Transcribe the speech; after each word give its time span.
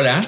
Hola, 0.00 0.24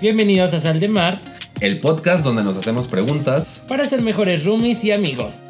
Bienvenidos 0.00 0.52
a 0.52 0.58
Sal 0.58 0.80
de 0.80 0.88
Mar 0.88 1.14
el 1.60 1.78
podcast 1.78 2.24
donde 2.24 2.42
nos 2.42 2.56
hacemos 2.56 2.88
preguntas. 2.88 3.62
para 3.68 3.84
ser 3.84 4.02
mejores 4.02 4.44
roomies 4.44 4.82
y 4.82 4.90
amigos. 4.90 5.44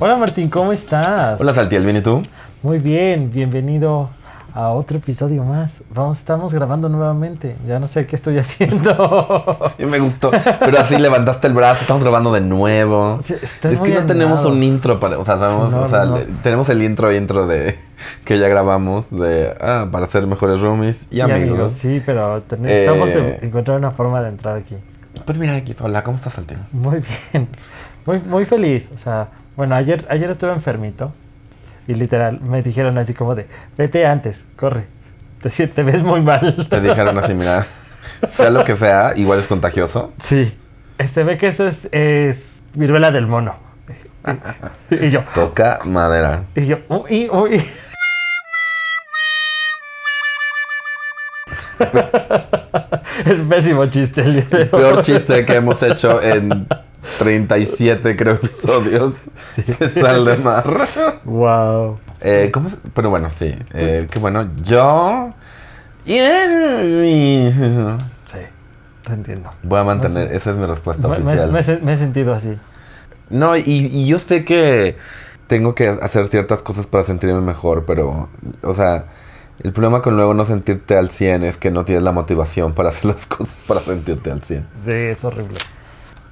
Hola 0.00 0.16
Martín, 0.16 0.50
¿cómo 0.50 0.72
estás? 0.72 1.40
Hola 1.40 1.54
Saltiel, 1.54 1.84
¿bien 1.84 1.98
y 1.98 2.00
tú? 2.00 2.22
Muy 2.64 2.78
bien, 2.80 3.30
bienvenido 3.30 4.10
a 4.56 4.68
otro 4.70 4.98
episodio 4.98 5.42
más. 5.42 5.74
Vamos, 5.92 6.18
estamos 6.18 6.54
grabando 6.54 6.88
nuevamente. 6.88 7.56
Ya 7.66 7.80
no 7.80 7.88
sé 7.88 8.06
qué 8.06 8.14
estoy 8.16 8.38
haciendo. 8.38 9.58
Sí, 9.76 9.84
me 9.84 9.98
gustó. 9.98 10.30
Pero 10.60 10.78
así 10.78 10.96
levantaste 10.96 11.48
el 11.48 11.54
brazo, 11.54 11.80
estamos 11.82 12.02
grabando 12.04 12.32
de 12.32 12.40
nuevo. 12.40 13.18
Sí, 13.24 13.34
estoy 13.42 13.74
es 13.74 13.80
que 13.80 13.90
no 13.94 14.06
tenemos 14.06 14.44
un 14.44 14.62
intro 14.62 15.00
para, 15.00 15.18
o 15.18 15.24
sea, 15.24 15.36
no, 15.36 15.62
o 15.62 15.88
sea, 15.88 16.04
no, 16.04 16.10
no. 16.12 16.18
le- 16.18 16.26
tenemos 16.42 16.68
el 16.68 16.82
intro 16.82 17.12
intro 17.12 17.46
de 17.48 17.78
que 18.24 18.38
ya 18.38 18.46
grabamos 18.48 19.10
de 19.10 19.52
ah, 19.60 19.88
para 19.90 20.06
ser 20.06 20.26
mejores 20.26 20.60
roomies 20.60 21.00
y, 21.10 21.16
Y 21.16 21.20
amigos. 21.20 21.72
Sí, 21.72 22.00
pero 22.06 22.42
necesitamos 22.58 23.08
Eh. 23.10 23.38
encontrar 23.42 23.76
una 23.78 23.90
forma 23.90 24.22
de 24.22 24.28
entrar 24.28 24.56
aquí. 24.56 24.76
Pues 25.24 25.36
mira 25.36 25.54
aquí, 25.56 25.74
hola, 25.80 26.04
¿cómo 26.04 26.16
estás 26.16 26.32
Saltiel? 26.34 26.60
Muy 26.72 27.02
bien, 27.32 27.48
muy, 28.06 28.20
muy 28.20 28.44
feliz. 28.44 28.88
O 28.94 28.98
sea, 28.98 29.28
bueno, 29.56 29.74
ayer, 29.74 30.04
ayer 30.10 30.30
estuve 30.30 30.52
enfermito 30.52 31.12
y 31.86 31.94
literal 31.94 32.40
me 32.40 32.62
dijeron 32.62 32.98
así 32.98 33.14
como 33.14 33.34
de, 33.34 33.46
vete 33.76 34.06
antes, 34.06 34.42
corre, 34.56 34.86
te, 35.42 35.50
te 35.68 35.82
ves 35.82 36.02
muy 36.02 36.20
mal. 36.20 36.66
Te 36.68 36.80
dijeron 36.80 37.18
así, 37.18 37.34
mira, 37.34 37.66
sea 38.30 38.50
lo 38.50 38.64
que 38.64 38.76
sea, 38.76 39.12
igual 39.16 39.38
es 39.38 39.46
contagioso. 39.46 40.12
Sí, 40.20 40.56
se 41.12 41.24
ve 41.24 41.36
que 41.36 41.48
eso 41.48 41.66
es, 41.66 41.88
es 41.92 42.60
viruela 42.74 43.10
del 43.10 43.26
mono. 43.26 43.56
Y, 44.90 45.10
yo, 45.10 45.22
Toca 45.34 45.80
madera. 45.84 46.44
y 46.54 46.66
yo, 46.66 46.78
uy, 46.88 47.28
uy. 47.30 47.62
El 53.24 53.42
pésimo 53.42 53.86
chiste 53.86 54.20
el 54.22 54.32
día 54.34 54.46
de 54.50 54.62
El 54.62 54.68
peor 54.70 55.02
chiste 55.02 55.46
que 55.46 55.54
hemos 55.56 55.82
hecho 55.82 56.22
en 56.22 56.66
37 57.18 58.16
creo 58.16 58.34
episodios 58.34 59.14
de 59.56 59.88
Sal 59.88 60.24
de 60.24 60.36
Mar. 60.38 61.20
Wow. 61.24 61.98
Eh, 62.20 62.50
¿cómo 62.52 62.68
se- 62.70 62.76
Pero 62.94 63.10
bueno, 63.10 63.30
sí. 63.30 63.54
Eh, 63.72 64.06
qué 64.10 64.18
bueno. 64.18 64.50
Yo. 64.62 65.32
Sí, 68.24 68.38
te 69.04 69.12
entiendo. 69.12 69.50
Voy 69.62 69.80
a 69.80 69.84
mantener. 69.84 70.32
Esa 70.32 70.50
es 70.50 70.56
mi 70.56 70.66
respuesta 70.66 71.08
Me, 71.08 71.18
me- 71.18 71.24
oficial. 71.24 71.52
me 71.52 71.60
he 71.60 71.62
se- 71.62 71.78
me 71.80 71.92
he 71.92 71.96
sentido 71.96 72.34
así. 72.34 72.56
No, 73.30 73.56
y, 73.56 73.62
y 73.66 74.06
yo 74.06 74.18
sé 74.18 74.44
que 74.44 74.96
tengo 75.46 75.74
que 75.74 75.88
hacer 75.88 76.26
ciertas 76.28 76.62
cosas 76.62 76.86
para 76.86 77.04
sentirme 77.04 77.40
mejor, 77.40 77.84
pero. 77.86 78.28
O 78.62 78.74
sea. 78.74 79.04
El 79.62 79.72
problema 79.72 80.02
con 80.02 80.16
luego 80.16 80.34
no 80.34 80.44
sentirte 80.44 80.96
al 80.96 81.10
100 81.10 81.44
es 81.44 81.56
que 81.56 81.70
no 81.70 81.84
tienes 81.84 82.02
la 82.02 82.10
motivación 82.10 82.74
para 82.74 82.88
hacer 82.88 83.04
las 83.04 83.24
cosas 83.28 83.54
para 83.68 83.78
sentirte 83.80 84.32
al 84.32 84.42
100. 84.42 84.66
Sí, 84.84 84.90
es 84.90 85.24
horrible. 85.24 85.60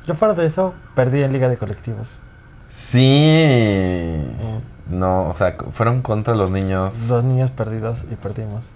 Yo 0.06 0.14
fuera 0.14 0.34
de 0.34 0.46
eso, 0.46 0.74
perdí 0.94 1.22
en 1.22 1.32
Liga 1.32 1.48
de 1.48 1.56
Colectivos. 1.56 2.18
Sí. 2.90 4.20
No, 4.90 5.28
o 5.28 5.34
sea, 5.34 5.56
fueron 5.70 6.02
contra 6.02 6.34
los 6.34 6.50
niños. 6.50 6.92
Dos 7.08 7.22
niños 7.24 7.50
perdidos 7.50 8.04
y 8.10 8.16
perdimos. 8.16 8.68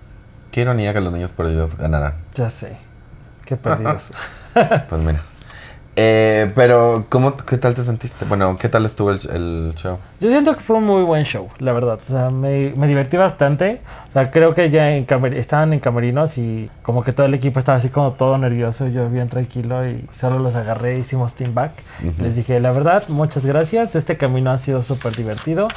Qué 0.53 0.63
ironía 0.63 0.93
que 0.95 1.01
los 1.01 1.13
niños 1.13 1.33
perdidos 1.33 1.77
ganaran. 1.77 2.15
Ya 2.35 2.51
sé. 2.51 2.77
Qué 3.45 3.57
perdidos. 3.57 4.11
Pues 4.89 5.03
mira. 5.03 5.21
Eh, 5.99 6.53
pero, 6.55 7.07
¿cómo, 7.09 7.39
¿qué 7.39 7.57
tal 7.57 7.73
te 7.75 7.83
sentiste? 7.83 8.27
Bueno, 8.27 8.59
¿qué 8.59 8.69
tal 8.69 8.85
estuvo 8.85 9.11
el, 9.13 9.21
el 9.31 9.73
show? 9.77 9.97
Yo 10.21 10.29
siento 10.29 10.55
que 10.55 10.61
fue 10.61 10.77
un 10.77 10.85
muy 10.85 11.03
buen 11.03 11.25
show, 11.25 11.49
la 11.59 11.73
verdad. 11.73 11.99
O 12.03 12.05
sea, 12.05 12.29
me, 12.29 12.75
me 12.77 12.87
divertí 12.87 13.17
bastante. 13.17 13.81
O 14.11 14.13
sea, 14.13 14.31
creo 14.31 14.55
que 14.55 14.69
ya 14.69 14.93
en 14.95 15.07
camer- 15.07 15.33
estaban 15.35 15.73
en 15.73 15.81
camerinos 15.81 16.37
y 16.37 16.71
como 16.83 17.03
que 17.03 17.13
todo 17.13 17.25
el 17.25 17.33
equipo 17.33 17.59
estaba 17.61 17.79
así 17.79 17.89
como 17.89 18.13
todo 18.13 18.37
nervioso. 18.37 18.89
Yo 18.89 19.09
bien 19.09 19.29
tranquilo 19.29 19.89
y 19.89 20.05
solo 20.13 20.39
los 20.39 20.55
agarré, 20.55 20.99
hicimos 20.99 21.35
team 21.35 21.55
back. 21.55 21.73
Les 22.23 22.37
dije, 22.37 22.61
la 22.61 22.73
verdad, 22.73 23.05
muchas 23.09 23.47
gracias. 23.47 23.95
Este 23.95 24.19
camino 24.19 24.51
ha 24.51 24.59
sido 24.59 24.83
súper 24.83 25.17
divertido. 25.17 25.69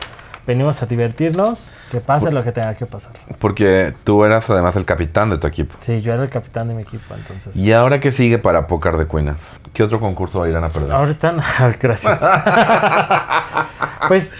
Venimos 0.47 0.81
a 0.81 0.85
divertirnos. 0.85 1.69
Que 1.91 2.01
pase 2.01 2.31
lo 2.31 2.43
que 2.43 2.51
tenga 2.51 2.73
que 2.75 2.85
pasar. 2.85 3.13
Porque 3.39 3.93
tú 4.03 4.23
eras 4.23 4.49
además 4.49 4.75
el 4.75 4.85
capitán 4.85 5.29
de 5.29 5.37
tu 5.37 5.47
equipo. 5.47 5.75
Sí, 5.81 6.01
yo 6.01 6.13
era 6.13 6.23
el 6.23 6.29
capitán 6.29 6.67
de 6.67 6.73
mi 6.73 6.81
equipo, 6.81 7.13
entonces. 7.13 7.55
¿Y 7.55 7.71
ahora 7.71 7.99
qué 7.99 8.11
sigue 8.11 8.39
para 8.39 8.67
Pócar 8.67 8.97
de 8.97 9.05
Cuinas? 9.05 9.59
¿Qué 9.73 9.83
otro 9.83 9.99
concurso 9.99 10.47
irán 10.47 10.63
a 10.63 10.69
perder? 10.69 10.91
Ahorita, 10.91 11.31
no, 11.31 11.43
gracias. 11.79 12.19
pues 14.07 14.31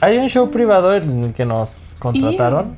hay 0.00 0.18
un 0.18 0.28
show 0.28 0.50
privado 0.50 0.94
en 0.94 1.24
el 1.24 1.34
que 1.34 1.44
nos 1.44 1.76
contrataron. 1.98 2.76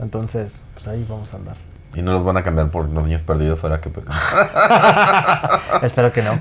Entonces, 0.00 0.62
pues 0.74 0.88
ahí 0.88 1.06
vamos 1.08 1.32
a 1.32 1.36
andar. 1.36 1.56
Y 1.94 2.02
no 2.02 2.12
los 2.12 2.24
van 2.24 2.36
a 2.36 2.42
cambiar 2.42 2.68
por 2.70 2.88
los 2.88 3.04
niños 3.04 3.22
perdidos 3.22 3.62
ahora 3.62 3.80
que... 3.80 3.88
espero 5.86 6.12
que 6.12 6.22
no. 6.22 6.40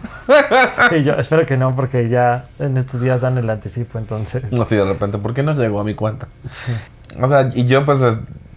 Sí, 0.89 1.03
yo 1.03 1.13
espero 1.13 1.45
que 1.45 1.57
no, 1.57 1.75
porque 1.75 2.09
ya 2.09 2.45
en 2.59 2.75
estos 2.77 3.01
días 3.01 3.21
dan 3.21 3.37
el 3.37 3.49
anticipo, 3.49 3.99
entonces. 3.99 4.51
No 4.51 4.67
sé, 4.67 4.77
de 4.77 4.85
repente, 4.85 5.19
¿por 5.19 5.33
qué 5.33 5.43
no 5.43 5.53
llegó 5.53 5.79
a 5.79 5.83
mi 5.83 5.93
cuenta? 5.93 6.27
Sí. 6.49 6.73
O 7.21 7.27
sea, 7.27 7.49
y 7.53 7.65
yo 7.65 7.85
pues 7.85 7.99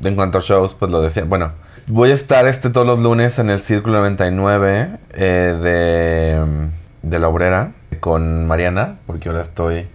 en 0.03 0.17
cuanto 0.17 0.39
a 0.39 0.41
shows, 0.41 0.75
pues 0.75 0.91
lo 0.91 1.03
decía, 1.03 1.25
bueno, 1.25 1.53
voy 1.87 2.11
a 2.11 2.15
estar 2.15 2.47
este 2.47 2.71
todos 2.71 2.87
los 2.87 2.99
lunes 2.99 3.39
en 3.39 3.51
el 3.51 3.61
Círculo 3.61 3.99
99 3.99 4.99
eh, 5.11 5.59
de, 5.63 6.71
de 7.03 7.19
La 7.19 7.29
Obrera 7.29 7.73
con 8.01 8.47
Mariana, 8.47 8.97
porque 9.07 9.29
ahora 9.29 9.43
estoy, 9.43 9.87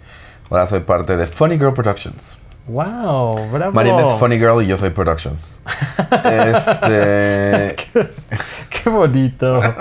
ahora 0.49 0.67
soy 0.67 0.81
parte 0.81 1.17
de 1.17 1.27
Funny 1.27 1.57
Girl 1.57 1.73
Productions. 1.73 2.37
Wow, 2.71 3.49
bravo. 3.51 3.71
Mariana 3.73 4.07
es 4.07 4.19
Funny 4.19 4.37
Girl 4.37 4.61
y 4.63 4.67
yo 4.67 4.77
soy 4.77 4.91
Productions. 4.91 5.59
Este... 6.11 7.75
qué, 7.93 8.09
qué 8.69 8.89
bonito. 8.89 9.59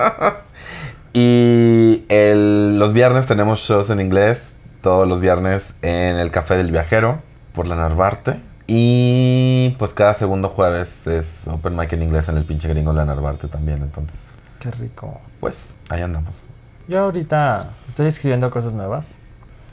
Y 1.12 2.04
el- 2.08 2.78
los 2.78 2.92
viernes 2.92 3.26
tenemos 3.26 3.58
shows 3.60 3.90
en 3.90 3.98
inglés, 4.00 4.54
todos 4.80 5.08
los 5.08 5.18
viernes 5.20 5.74
en 5.82 6.16
el 6.18 6.30
Café 6.30 6.56
del 6.56 6.70
Viajero, 6.70 7.18
por 7.52 7.66
la 7.66 7.74
Narvarte. 7.74 8.38
Y 8.68 9.74
pues 9.78 9.92
cada 9.92 10.14
segundo 10.14 10.50
jueves 10.50 11.04
es 11.08 11.48
Open 11.48 11.74
Mic 11.74 11.92
en 11.94 12.02
inglés 12.02 12.28
en 12.28 12.36
el 12.36 12.44
pinche 12.44 12.68
gringo 12.68 12.92
la 12.92 13.04
Narvarte 13.04 13.48
también. 13.48 13.78
Entonces, 13.82 14.38
Qué 14.60 14.70
rico. 14.70 15.20
pues 15.40 15.74
ahí 15.88 16.02
andamos. 16.02 16.46
Yo 16.86 17.00
ahorita 17.00 17.70
estoy 17.88 18.06
escribiendo 18.06 18.48
cosas 18.52 18.72
nuevas. 18.72 19.06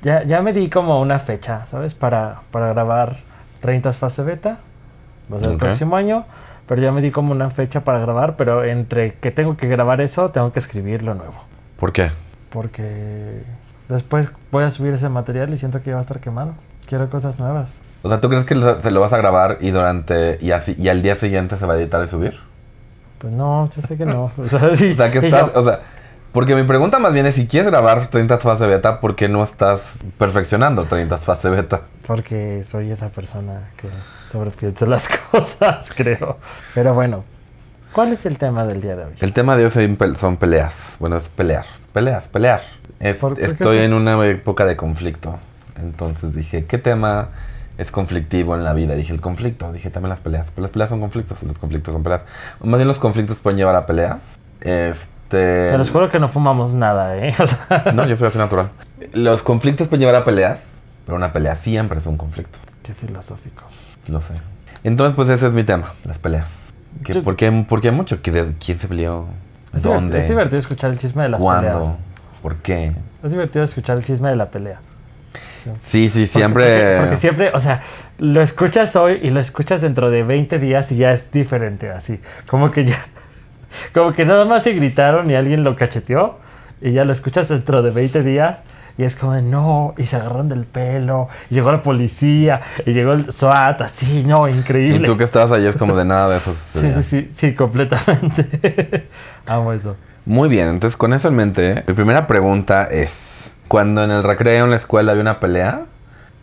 Ya, 0.04 0.24
ya 0.24 0.42
me 0.42 0.54
di 0.54 0.70
como 0.70 1.02
una 1.02 1.20
fecha, 1.20 1.66
¿sabes? 1.68 1.94
Para, 1.94 2.42
para 2.52 2.70
grabar 2.70 3.18
30 3.62 3.94
fase 3.94 4.24
beta. 4.24 4.60
Va 5.32 5.38
a 5.38 5.40
ser 5.40 5.50
el 5.50 5.58
próximo 5.58 5.96
año. 5.96 6.26
Pero 6.68 6.82
ya 6.82 6.92
me 6.92 7.02
di 7.02 7.12
como 7.12 7.32
una 7.32 7.50
fecha 7.50 7.82
para 7.82 8.00
grabar. 8.00 8.36
Pero 8.36 8.64
entre 8.64 9.14
que 9.16 9.32
tengo 9.32 9.58
que 9.58 9.68
grabar 9.68 10.02
eso, 10.02 10.30
tengo 10.32 10.52
que 10.54 10.60
escribir 10.60 11.02
lo 11.04 11.14
nuevo. 11.16 11.44
¿Por 11.80 11.92
qué? 11.92 12.12
Porque 12.50 13.44
después 13.90 14.30
voy 14.52 14.64
a 14.64 14.70
subir 14.72 14.94
ese 14.94 15.10
material 15.10 15.54
y 15.54 15.58
siento 15.58 15.82
que 15.82 15.90
ya 15.90 15.94
va 15.96 16.00
a 16.00 16.02
estar 16.02 16.20
quemado. 16.20 16.54
Quiero 16.88 17.10
cosas 17.10 17.40
nuevas. 17.40 17.82
O 18.04 18.10
sea, 18.10 18.22
¿tú 18.22 18.30
crees 18.30 18.46
que 18.46 18.56
lo- 18.56 18.82
se 18.82 18.92
lo 18.92 19.00
vas 19.02 19.12
a 19.14 19.18
grabar 19.18 19.58
y 19.62 19.72
durante 19.72 20.38
y 20.40 20.52
así 20.52 20.76
y 20.78 20.88
al 20.90 21.02
día 21.02 21.16
siguiente 21.16 21.58
se 21.58 21.66
va 21.66 21.74
a 21.74 21.78
editar 21.78 22.04
y 22.04 22.08
subir? 22.08 22.38
Pues 23.18 23.34
no, 23.34 23.70
yo 23.76 23.82
sé 23.82 23.98
que 23.98 24.06
no. 24.06 24.32
O 24.38 24.48
sea, 24.48 24.76
sí, 24.76 24.92
O 24.92 24.96
sea, 24.96 25.12
que 25.12 25.20
estás, 25.20 25.52
yo- 25.54 25.60
o 25.60 25.64
sea, 25.64 25.80
porque 26.32 26.56
mi 26.56 26.64
pregunta 26.64 27.00
más 27.00 27.14
bien 27.14 27.26
es 27.26 27.36
si 27.36 27.48
quieres 27.48 27.72
grabar 27.72 28.08
30 28.08 28.38
fase 28.40 28.68
beta, 28.68 29.00
¿por 29.00 29.16
qué 29.16 29.28
no 29.30 29.44
estás 29.44 29.98
perfeccionando 30.18 30.86
30 30.86 31.18
fase 31.18 31.50
beta? 31.50 31.82
Porque 32.06 32.64
soy 32.64 32.92
esa 32.92 33.10
persona 33.10 33.72
que 33.78 33.90
sobrepiensa 34.32 34.86
las 34.86 35.08
cosas, 35.32 35.92
creo. 35.96 36.38
Pero 36.76 36.94
bueno, 36.94 37.24
¿cuál 37.94 38.14
es 38.14 38.26
el 38.26 38.38
tema 38.38 38.66
del 38.66 38.82
día 38.82 38.96
de 38.96 39.06
hoy? 39.06 39.14
El 39.20 39.34
tema 39.34 39.56
de 39.58 39.64
hoy 39.66 39.70
son 39.70 39.98
pel- 39.98 40.16
son 40.16 40.38
peleas. 40.38 40.96
Bueno, 41.00 41.18
es 41.18 41.28
pelear. 41.30 41.66
Peleas, 41.94 42.28
pelear. 42.28 42.62
Es- 43.00 43.18
¿Por- 43.18 43.40
estoy 43.40 43.78
en 43.80 43.94
una 43.94 44.24
época 44.28 44.66
de 44.66 44.76
conflicto. 44.78 45.40
Entonces 45.80 46.34
dije, 46.36 46.66
¿qué 46.66 46.78
tema 46.78 47.30
es 47.78 47.92
conflictivo 47.92 48.56
en 48.56 48.64
la 48.64 48.74
vida? 48.74 48.96
Dije, 48.96 49.14
el 49.14 49.22
conflicto. 49.22 49.72
Dije, 49.72 49.90
también 49.90 50.10
las 50.10 50.20
peleas. 50.20 50.48
Pero 50.52 50.64
las 50.64 50.72
peleas 50.72 50.90
son 50.90 51.00
conflictos 51.00 51.42
y 51.44 51.46
los 51.46 51.58
conflictos 51.58 51.94
son 51.94 52.04
peleas. 52.04 52.24
Más 52.64 52.78
bien 52.78 52.88
los 52.88 53.00
conflictos 53.00 53.38
pueden 53.40 53.58
llevar 53.58 53.76
a 53.76 53.86
peleas. 53.86 54.40
Este... 54.62 55.17
Te 55.30 55.78
los 55.78 55.90
juro 55.92 56.10
que 56.10 56.20
no 56.20 56.30
fumamos 56.30 56.74
nada, 56.74 57.18
¿eh? 57.18 57.34
O 57.40 57.46
sea, 57.48 57.86
No, 57.94 58.06
yo 58.08 58.16
soy 58.16 58.30
así 58.30 58.38
natural. 58.38 58.70
Los 59.14 59.44
conflictos 59.44 59.88
pueden 59.88 60.02
llevar 60.08 60.22
a 60.22 60.26
peleas. 60.26 60.66
Pero 61.06 61.16
una 61.16 61.32
pelea 61.32 61.56
siempre 61.56 61.98
es 62.00 62.06
un 62.06 62.18
conflicto. 62.18 62.60
Qué 62.84 62.94
filosófico. 62.94 63.64
Lo 64.10 64.20
sé. 64.22 64.34
Entonces, 64.84 65.16
pues 65.16 65.30
ese 65.30 65.48
es 65.48 65.54
mi 65.54 65.64
tema, 65.64 65.94
las 66.04 66.20
peleas. 66.20 66.54
¿Qué- 67.04 67.14
Yo- 67.14 67.24
por, 67.24 67.36
qué, 67.36 67.52
por 67.68 67.80
qué 67.82 67.92
mucho? 67.92 68.22
¿Qué- 68.22 68.32
de- 68.32 68.54
¿Quién 68.64 68.78
se 68.80 68.88
peleó? 68.88 69.26
Es, 69.74 69.82
¿Dónde? 69.84 70.20
es 70.20 70.28
divertido 70.28 70.60
escuchar 70.60 70.92
el 70.92 70.98
chisme 70.98 71.24
de 71.24 71.30
las 71.30 71.42
¿Cuándo? 71.42 71.68
peleas. 71.82 71.98
¿Por 72.42 72.56
qué? 72.58 72.94
Es 73.24 73.32
divertido 73.32 73.64
escuchar 73.64 73.98
el 73.98 74.04
chisme 74.04 74.30
de 74.30 74.36
la 74.36 74.50
pelea. 74.50 74.80
Sí. 75.64 75.72
Sí, 75.84 76.08
Porque- 76.10 76.28
siempre. 76.28 76.64
Porque, 76.66 76.98
porque 77.00 77.18
siempre, 77.18 77.52
o 77.54 77.60
sea, 77.60 77.82
lo 78.20 78.42
escuchas 78.42 78.96
hoy 78.96 79.20
y 79.22 79.30
lo 79.30 79.40
escuchas 79.40 79.82
dentro 79.82 80.10
de 80.10 80.24
20 80.24 80.60
días 80.60 80.92
y 80.92 80.98
ya 80.98 81.12
es 81.12 81.30
diferente, 81.32 81.90
así. 81.92 82.20
Como 82.50 82.72
que 82.72 82.86
ya. 82.86 83.06
Como 83.94 84.14
que 84.14 84.26
nada 84.26 84.46
más 84.46 84.64
se 84.64 84.74
gritaron 84.74 85.30
y 85.30 85.36
alguien 85.36 85.64
lo 85.64 85.76
cacheteó 85.76 86.40
y 86.82 86.92
ya 86.92 87.04
lo 87.04 87.12
escuchas 87.14 87.48
dentro 87.50 87.82
de 87.82 87.92
20 87.92 88.24
días 88.24 88.58
Y 88.98 89.04
es 89.04 89.16
como 89.16 89.34
de 89.34 89.42
no, 89.44 89.94
y 89.98 90.06
se 90.08 90.16
agarraron 90.16 90.50
del 90.50 90.66
pelo, 90.66 91.30
y 91.50 91.56
llegó 91.56 91.72
la 91.72 91.84
policía, 91.84 92.62
y 92.86 92.94
llegó 92.94 93.14
el 93.14 93.32
SWAT, 93.32 93.82
así, 93.82 94.24
no, 94.24 94.48
increíble. 94.48 95.08
Y 95.08 95.12
tú 95.12 95.18
que 95.18 95.24
estabas 95.24 95.52
ahí 95.52 95.66
es 95.68 95.76
como 95.76 95.96
de 95.96 96.06
nada 96.06 96.30
de 96.30 96.38
eso. 96.38 96.56
Sí, 96.74 96.92
sí, 96.92 97.04
sí, 97.04 97.30
sí, 97.32 97.54
completamente. 97.56 99.08
Amo 99.46 99.72
eso. 99.74 99.98
Muy 100.26 100.50
bien, 100.50 100.68
entonces 100.70 100.98
con 100.98 101.14
eso 101.14 101.28
en 101.30 101.36
mente, 101.36 101.84
mi 101.88 101.94
primera 101.94 102.28
pregunta 102.28 102.86
es, 102.86 103.54
cuando 103.68 104.04
en 104.04 104.12
el 104.12 104.24
recreo 104.24 104.66
en 104.66 104.72
la 104.72 104.78
escuela 104.78 105.12
había 105.12 105.22
una 105.22 105.40
pelea, 105.40 105.86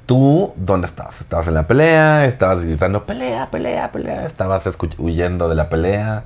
¿tú 0.06 0.53
dónde 0.56 0.87
estabas? 0.87 1.20
¿Estabas 1.20 1.49
en 1.49 1.55
la 1.55 1.67
pelea? 1.67 2.25
¿Estabas 2.27 2.65
gritando 2.65 3.05
pelea, 3.06 3.50
pelea, 3.50 3.91
pelea? 3.93 4.27
¿Estabas 4.27 4.65
huyendo 4.99 5.49
de 5.49 5.55
la 5.56 5.69
pelea? 5.69 6.25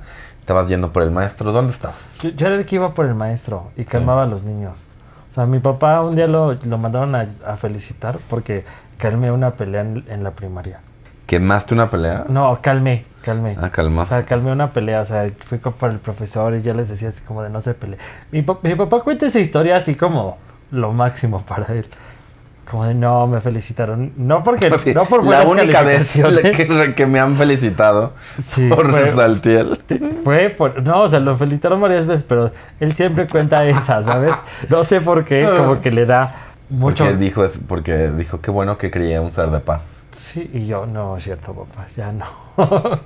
¿Estabas 0.49 0.67
yendo 0.67 0.91
por 0.91 1.03
el 1.03 1.11
maestro? 1.11 1.51
¿Dónde 1.51 1.71
estabas? 1.73 2.17
Yo, 2.23 2.31
yo 2.31 2.47
era 2.47 2.55
el 2.55 2.65
que 2.65 2.73
iba 2.73 2.95
por 2.95 3.05
el 3.05 3.13
maestro 3.13 3.69
y 3.77 3.85
calmaba 3.85 4.23
a 4.23 4.25
los 4.25 4.43
niños. 4.43 4.83
O 5.29 5.31
sea, 5.31 5.45
mi 5.45 5.59
papá 5.59 6.01
un 6.01 6.15
día 6.15 6.25
lo, 6.25 6.53
lo 6.53 6.77
mandaron 6.79 7.13
a, 7.13 7.27
a 7.45 7.55
felicitar 7.55 8.17
porque 8.31 8.65
calmé 8.97 9.31
una 9.31 9.51
pelea 9.51 9.81
en, 9.81 10.03
en 10.09 10.23
la 10.23 10.31
primaria. 10.31 10.79
¿Quemaste 11.27 11.75
una 11.75 11.91
pelea? 11.91 12.25
No, 12.29 12.57
calmé, 12.63 13.05
calmé. 13.21 13.57
Ah, 13.61 13.69
calma. 13.69 14.01
O 14.01 14.05
sea, 14.05 14.25
calmé 14.25 14.51
una 14.51 14.73
pelea, 14.73 15.01
o 15.01 15.05
sea, 15.05 15.29
fui 15.45 15.59
por 15.59 15.91
el 15.91 15.99
profesor 15.99 16.55
y 16.55 16.63
yo 16.63 16.73
les 16.73 16.89
decía 16.89 17.09
así 17.09 17.21
como 17.21 17.43
de 17.43 17.51
no 17.51 17.61
se 17.61 17.75
pelee. 17.75 17.99
Mi, 18.31 18.43
mi 18.63 18.73
papá 18.73 19.01
cuenta 19.03 19.27
esa 19.27 19.39
historia 19.39 19.77
así 19.77 19.93
como 19.93 20.39
lo 20.71 20.91
máximo 20.93 21.43
para 21.45 21.75
él. 21.75 21.85
Como 22.69 22.85
de 22.85 22.93
no, 22.93 23.25
me 23.25 23.41
felicitaron. 23.41 24.11
No 24.15 24.43
porque, 24.43 24.69
Sí, 24.77 24.93
no 24.93 25.05
por 25.05 25.25
la 25.25 25.41
única 25.43 25.81
vez 25.81 26.13
que, 26.55 26.93
que 26.95 27.05
me 27.07 27.19
han 27.19 27.35
felicitado 27.35 28.13
Sí, 28.39 28.69
por 28.69 28.91
fue- 28.91 29.11
Saltiel. 29.11 29.79
Fue 30.23 30.49
por, 30.49 30.83
no, 30.83 31.01
o 31.01 31.07
sea, 31.09 31.19
lo 31.19 31.35
felicitaron 31.35 31.81
varias 31.81 32.05
veces, 32.05 32.23
pero 32.23 32.51
él 32.79 32.93
siempre 32.93 33.25
cuenta 33.27 33.65
esa, 33.65 34.03
¿sabes? 34.03 34.33
No 34.69 34.83
sé 34.83 35.01
por 35.01 35.25
qué, 35.25 35.41
como 35.57 35.81
que 35.81 35.89
le 35.89 36.05
da 36.05 36.35
mucho. 36.69 37.05
Porque 37.05 37.17
dijo, 37.17 37.43
es- 37.43 37.59
porque 37.67 38.09
dijo, 38.11 38.39
qué 38.39 38.51
bueno 38.51 38.77
que 38.77 38.91
creía 38.91 39.19
un 39.19 39.31
ser 39.31 39.49
de 39.49 39.59
paz. 39.61 40.03
Sí, 40.11 40.47
y 40.53 40.67
yo, 40.67 40.85
no, 40.85 41.17
es 41.17 41.23
cierto, 41.23 41.53
papá, 41.53 41.87
ya 41.97 42.11
no. 42.11 42.25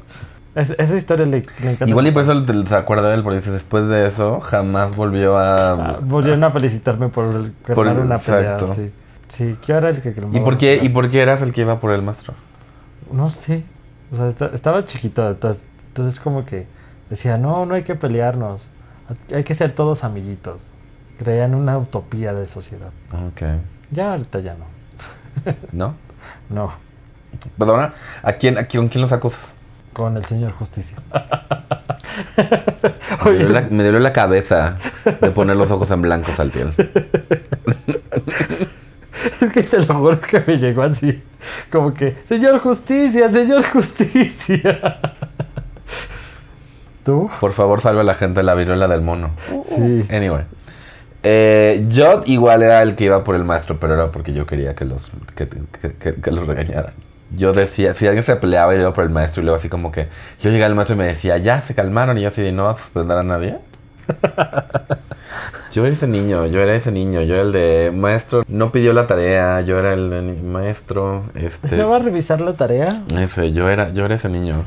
Es- 0.56 0.76
esa 0.78 0.96
historia 0.96 1.26
le, 1.26 1.46
le 1.62 1.72
encanta. 1.72 1.88
Igual 1.88 2.06
y 2.08 2.12
por 2.12 2.24
eso 2.24 2.44
se 2.68 2.76
acuerda 2.76 3.08
de 3.10 3.16
él, 3.16 3.24
porque 3.24 3.40
después 3.40 3.88
de 3.88 4.06
eso 4.08 4.40
jamás 4.42 4.96
volvió 4.96 5.36
Ah, 5.38 5.72
a... 5.72 5.98
volvieron 6.00 6.44
a 6.44 6.52
felicitarme 6.52 7.08
por 7.10 7.50
Por- 7.74 7.86
ganar 7.88 8.04
una 8.04 8.18
pelea, 8.20 8.54
exacto. 8.54 8.74
sí. 8.76 8.92
Sí, 9.34 9.58
yo 9.68 9.78
era 9.78 9.90
el 9.90 10.00
que 10.02 10.10
¿Y 10.32 10.40
por, 10.42 10.58
qué, 10.60 10.80
¿Y 10.82 10.90
por 10.90 11.10
qué 11.10 11.22
eras 11.22 11.42
el 11.42 11.54
que 11.54 11.62
iba 11.62 11.80
por 11.80 11.92
el 11.92 12.04
maestro? 12.04 12.36
No 13.12 13.30
sé. 13.32 13.64
O 14.12 14.16
sea, 14.16 14.28
esta- 14.30 14.52
estaba 14.54 14.86
chiquito, 14.86 15.28
entonces, 15.28 15.66
entonces 15.88 16.20
como 16.20 16.46
que 16.46 16.68
decía, 17.10 17.38
no, 17.38 17.66
no 17.66 17.74
hay 17.76 17.84
que 17.84 17.96
pelearnos. 17.96 18.70
Hay 19.34 19.44
que 19.44 19.56
ser 19.56 19.74
todos 19.74 20.04
amiguitos. 20.04 20.66
Creía 21.18 21.46
en 21.46 21.56
una 21.56 21.78
utopía 21.78 22.34
de 22.34 22.48
sociedad. 22.48 22.92
Ok. 23.12 23.42
Ya 23.92 24.12
ahorita 24.12 24.40
ya 24.40 24.54
no. 24.54 24.66
¿No? 25.72 25.96
No, 26.50 26.74
Perdona, 27.58 27.94
¿a 28.22 28.34
quién, 28.34 28.58
a 28.58 28.66
quién, 28.66 28.88
quién 28.90 29.02
los 29.02 29.12
acusas? 29.12 29.54
con 29.94 30.18
el 30.18 30.26
señor 30.26 30.52
justicia. 30.54 30.98
Me 33.26 33.32
Oye, 33.32 33.40
dolió, 33.40 33.50
la, 33.50 33.62
me 33.62 33.84
dolió 33.84 34.00
la 34.00 34.14
cabeza 34.14 34.76
de 35.22 35.32
poner 35.32 35.56
los 35.56 35.72
ojos 35.72 35.90
en 35.92 36.02
blanco, 36.02 36.32
Saltiel. 36.36 36.74
es 39.48 39.52
que 39.54 39.64
te 39.64 39.80
lo 39.86 39.94
juro 39.96 40.22
que 40.22 40.44
me 40.46 40.58
llegó 40.58 40.84
así. 40.84 41.22
Como 41.72 41.94
que, 41.94 42.16
señor 42.30 42.60
justicia, 42.60 43.32
señor 43.32 43.64
justicia. 43.64 45.00
¿Tú? 47.04 47.30
Por 47.42 47.52
favor, 47.52 47.82
salve 47.82 48.02
a 48.02 48.04
la 48.04 48.16
gente 48.16 48.40
de 48.40 48.44
la 48.44 48.56
viruela 48.56 48.88
del 48.88 49.02
mono. 49.02 49.32
Sí. 49.64 50.06
Anyway. 50.10 50.44
Eh, 51.24 51.86
yo 51.90 52.22
igual 52.26 52.64
era 52.64 52.82
el 52.82 52.96
que 52.96 53.06
iba 53.06 53.24
por 53.24 53.36
el 53.36 53.44
maestro, 53.44 53.78
pero 53.80 53.94
era 53.94 54.12
porque 54.12 54.34
yo 54.34 54.46
quería 54.46 54.74
que 54.76 54.86
los, 54.86 55.12
que, 55.36 55.48
que- 55.48 55.94
que- 55.96 56.16
que 56.16 56.32
los 56.32 56.48
regañaran. 56.48 56.94
Yo 57.36 57.52
decía, 57.54 57.94
si 57.94 58.06
alguien 58.06 58.24
se 58.24 58.36
peleaba, 58.36 58.74
yo 58.74 58.82
iba 58.82 58.94
por 58.94 59.04
el 59.06 59.10
maestro 59.10 59.42
y 59.42 59.46
luego 59.46 59.56
así 59.56 59.68
como 59.70 59.92
que 59.92 60.08
yo 60.42 60.50
llegaba 60.50 60.68
al 60.70 60.76
maestro 60.76 60.96
y 60.96 61.00
me 61.00 61.06
decía, 61.06 61.38
ya 61.38 61.62
se 61.62 61.74
calmaron 61.74 62.18
y 62.18 62.22
yo 62.22 62.28
así 62.28 62.42
de 62.42 62.52
no 62.52 62.66
vas 62.66 62.80
a 62.80 62.84
suspender 62.84 63.18
a 63.18 63.24
nadie. 63.24 63.58
Yo 65.74 65.84
era 65.86 65.94
ese 65.94 66.08
niño, 66.08 66.46
yo 66.46 66.62
era 66.62 66.76
ese 66.76 66.92
niño, 66.92 67.24
yo 67.24 67.34
era 67.34 67.44
el 67.44 67.52
de 67.52 67.92
maestro, 67.92 68.44
no 68.48 68.72
pidió 68.72 68.94
la 68.94 69.08
tarea, 69.08 69.60
yo 69.62 69.80
era 69.80 69.94
el 69.94 70.08
de 70.12 70.22
maestro, 70.22 71.24
este... 71.34 71.76
¿Me 71.76 71.84
va 71.84 71.96
a 71.96 72.00
revisar 72.00 72.42
la 72.42 72.54
tarea? 72.54 73.02
Ese, 73.18 73.52
yo 73.52 73.68
era, 73.68 73.92
yo 73.92 74.06
era 74.06 74.14
ese 74.14 74.30
niño. 74.30 74.66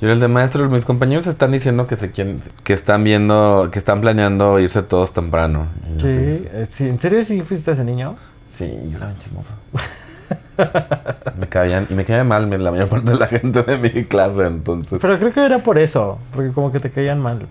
Yo 0.00 0.06
era 0.06 0.12
el 0.14 0.20
de 0.20 0.28
maestro, 0.28 0.70
mis 0.70 0.84
compañeros 0.84 1.26
están 1.26 1.50
diciendo 1.50 1.88
que 1.88 1.96
se 1.96 2.12
quieren, 2.12 2.40
que 2.62 2.74
están 2.74 3.02
viendo, 3.02 3.70
que 3.72 3.80
están 3.80 4.00
planeando 4.00 4.60
irse 4.60 4.84
todos 4.84 5.12
temprano. 5.12 5.66
Así, 5.96 6.06
eh, 6.06 6.66
sí, 6.70 6.88
¿en 6.88 7.00
serio 7.00 7.24
sí 7.24 7.40
fuiste 7.40 7.72
ese 7.72 7.82
niño? 7.82 8.14
Sí, 8.52 8.72
yo 8.88 8.98
era 8.98 9.06
bien 9.06 9.18
chismoso. 9.18 9.52
me 11.38 11.48
caían, 11.48 11.88
y 11.90 11.94
me 11.94 12.04
caía 12.04 12.22
mal 12.22 12.48
la 12.62 12.70
mayor 12.70 12.88
parte 12.88 13.10
de 13.10 13.18
la 13.18 13.26
gente 13.26 13.64
de 13.64 13.78
mi 13.78 14.04
clase, 14.04 14.44
entonces. 14.44 15.00
Pero 15.02 15.18
creo 15.18 15.32
que 15.32 15.44
era 15.44 15.58
por 15.58 15.76
eso, 15.76 16.20
porque 16.32 16.52
como 16.52 16.70
que 16.70 16.78
te 16.78 16.90
caían 16.90 17.20
mal. 17.20 17.48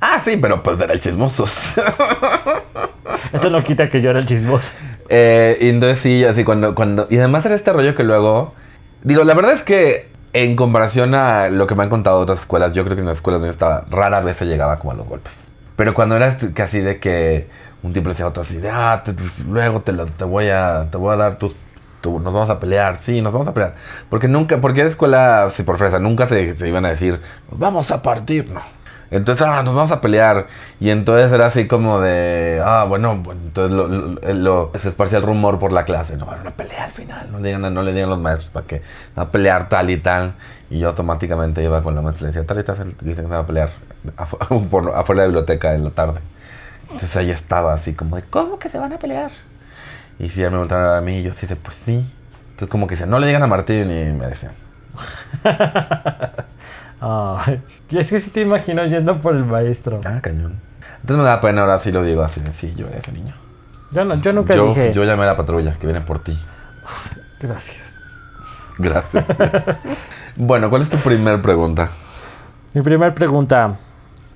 Ah, 0.00 0.20
sí, 0.24 0.36
pero 0.36 0.62
pues 0.62 0.80
era 0.80 0.92
el 0.92 1.00
chismoso. 1.00 1.44
Eso 3.32 3.50
no 3.50 3.62
quita 3.64 3.90
que 3.90 4.00
yo 4.00 4.10
era 4.10 4.18
el 4.20 4.26
chismoso. 4.26 4.72
Eh, 5.08 5.58
y 5.60 5.68
entonces 5.68 5.98
sí, 5.98 6.24
así 6.24 6.44
cuando, 6.44 6.74
cuando. 6.74 7.06
Y 7.10 7.18
además 7.18 7.44
era 7.46 7.54
este 7.54 7.72
rollo 7.72 7.94
que 7.94 8.04
luego. 8.04 8.54
Digo, 9.02 9.24
la 9.24 9.34
verdad 9.34 9.52
es 9.52 9.62
que 9.62 10.08
en 10.32 10.56
comparación 10.56 11.14
a 11.14 11.48
lo 11.48 11.66
que 11.66 11.74
me 11.74 11.82
han 11.84 11.88
contado 11.88 12.18
otras 12.20 12.40
escuelas, 12.40 12.72
yo 12.72 12.84
creo 12.84 12.96
que 12.96 13.00
en 13.00 13.06
las 13.06 13.16
escuelas 13.16 13.40
donde 13.40 13.52
estaba, 13.52 13.84
rara 13.90 14.20
vez 14.20 14.36
se 14.36 14.44
llegaba 14.46 14.78
como 14.78 14.92
a 14.92 14.94
los 14.94 15.08
golpes. 15.08 15.50
Pero 15.76 15.94
cuando 15.94 16.16
era 16.16 16.28
este- 16.28 16.52
casi 16.52 16.80
de 16.80 16.98
que 16.98 17.48
un 17.82 17.92
tipo 17.92 18.08
decía 18.10 18.24
a 18.26 18.28
otro 18.28 18.42
así 18.42 18.56
de, 18.58 18.68
ah, 18.70 19.02
te- 19.04 19.14
luego 19.48 19.80
te, 19.82 19.92
lo- 19.92 20.06
te 20.06 20.24
voy 20.24 20.48
a 20.48 20.88
te 20.90 20.98
voy 20.98 21.14
a 21.14 21.16
dar 21.16 21.38
tus, 21.38 21.54
tu- 22.00 22.18
nos 22.20 22.32
vamos 22.34 22.50
a 22.50 22.58
pelear, 22.60 22.96
sí, 23.02 23.22
nos 23.22 23.32
vamos 23.32 23.48
a 23.48 23.54
pelear. 23.54 23.76
Porque 24.10 24.28
nunca, 24.28 24.60
porque 24.60 24.80
era 24.80 24.88
escuela, 24.90 25.48
sí, 25.54 25.62
por 25.62 25.78
fresa, 25.78 25.98
nunca 26.00 26.26
se, 26.28 26.56
se 26.56 26.68
iban 26.68 26.84
a 26.84 26.90
decir, 26.90 27.20
vamos 27.50 27.90
a 27.92 28.02
partir, 28.02 28.50
no. 28.50 28.60
Entonces, 29.10 29.46
ah, 29.46 29.62
nos 29.62 29.74
vamos 29.74 29.90
a 29.92 30.00
pelear. 30.00 30.48
Y 30.80 30.90
entonces 30.90 31.32
era 31.32 31.46
así 31.46 31.66
como 31.66 32.00
de, 32.00 32.60
ah, 32.64 32.84
bueno, 32.88 33.22
entonces 33.32 33.72
lo, 34.36 34.70
se 34.78 34.88
esparcía 34.90 35.18
el 35.18 35.24
rumor 35.24 35.58
por 35.58 35.72
la 35.72 35.84
clase. 35.84 36.16
No, 36.16 36.26
va 36.26 36.32
a 36.32 36.34
haber 36.34 36.46
una 36.46 36.56
pelea 36.56 36.84
al 36.84 36.92
final. 36.92 37.30
No 37.32 37.38
le 37.40 37.48
digan, 37.54 37.72
no 37.74 37.82
le 37.82 37.92
digan 37.92 38.10
los 38.10 38.18
maestros 38.18 38.50
para 38.50 38.66
que 38.66 38.82
va 39.18 39.22
a 39.24 39.30
pelear 39.32 39.68
tal 39.68 39.90
y 39.90 39.96
tal. 39.98 40.34
Y 40.70 40.78
yo 40.80 40.88
automáticamente 40.88 41.62
iba 41.62 41.82
con 41.82 41.94
la 41.94 42.02
maestra 42.02 42.28
y 42.28 42.32
le 42.32 42.38
decía, 42.40 42.46
tal 42.46 42.60
y 42.60 42.64
tal, 42.64 42.76
dicen 43.00 43.16
que 43.16 43.22
se 43.22 43.22
va 43.28 43.38
a 43.40 43.46
pelear 43.46 43.70
por- 44.70 44.94
afuera 44.94 45.22
de 45.22 45.28
la 45.28 45.32
biblioteca 45.32 45.74
en 45.74 45.84
la 45.84 45.90
tarde. 45.90 46.20
Entonces 46.90 47.16
ahí 47.16 47.30
estaba 47.30 47.74
así 47.74 47.94
como 47.94 48.16
de, 48.16 48.24
¿cómo 48.24 48.58
que 48.58 48.68
se 48.70 48.78
van 48.78 48.92
a 48.92 48.98
pelear? 48.98 49.30
Y 50.18 50.28
si 50.30 50.40
ya 50.40 50.50
me 50.50 50.58
voltearon 50.58 50.96
a 50.96 51.00
mí 51.00 51.22
yo 51.22 51.30
así 51.32 51.46
de, 51.46 51.56
pues 51.56 51.76
sí. 51.76 52.12
Entonces 52.50 52.68
como 52.70 52.86
que 52.86 52.94
decían, 52.94 53.10
no 53.10 53.18
le 53.18 53.26
digan 53.26 53.42
a 53.42 53.46
Martín 53.46 53.90
y 53.90 54.12
me 54.12 54.26
decían. 54.26 54.54
Ay, 57.00 57.62
y 57.90 57.98
es 57.98 58.10
que 58.10 58.20
sí 58.20 58.30
te 58.30 58.40
imagino 58.40 58.84
yendo 58.86 59.20
por 59.20 59.34
el 59.34 59.44
maestro. 59.44 60.00
Ah, 60.04 60.20
cañón. 60.20 60.60
Entonces 61.00 61.18
me 61.18 61.24
da 61.24 61.40
pena, 61.40 61.62
ahora 61.62 61.78
sí 61.78 61.92
lo 61.92 62.02
digo 62.02 62.22
así 62.22 62.40
de, 62.40 62.52
sí, 62.52 62.74
yo 62.76 62.86
era 62.88 62.98
ese 62.98 63.12
niño. 63.12 63.34
Yo, 63.90 64.04
no, 64.04 64.16
yo 64.16 64.32
nunca 64.32 64.54
yo, 64.54 64.66
dije. 64.66 64.92
yo 64.92 65.04
llamé 65.04 65.22
a 65.24 65.26
la 65.26 65.36
patrulla 65.36 65.74
que 65.78 65.86
viene 65.86 66.00
por 66.00 66.18
ti. 66.18 66.38
Gracias. 67.40 67.78
Gracias. 68.78 69.24
bueno, 70.36 70.70
¿cuál 70.70 70.82
es 70.82 70.90
tu 70.90 70.96
primer 70.98 71.40
pregunta? 71.40 71.90
Mi 72.74 72.82
primera 72.82 73.14
pregunta: 73.14 73.76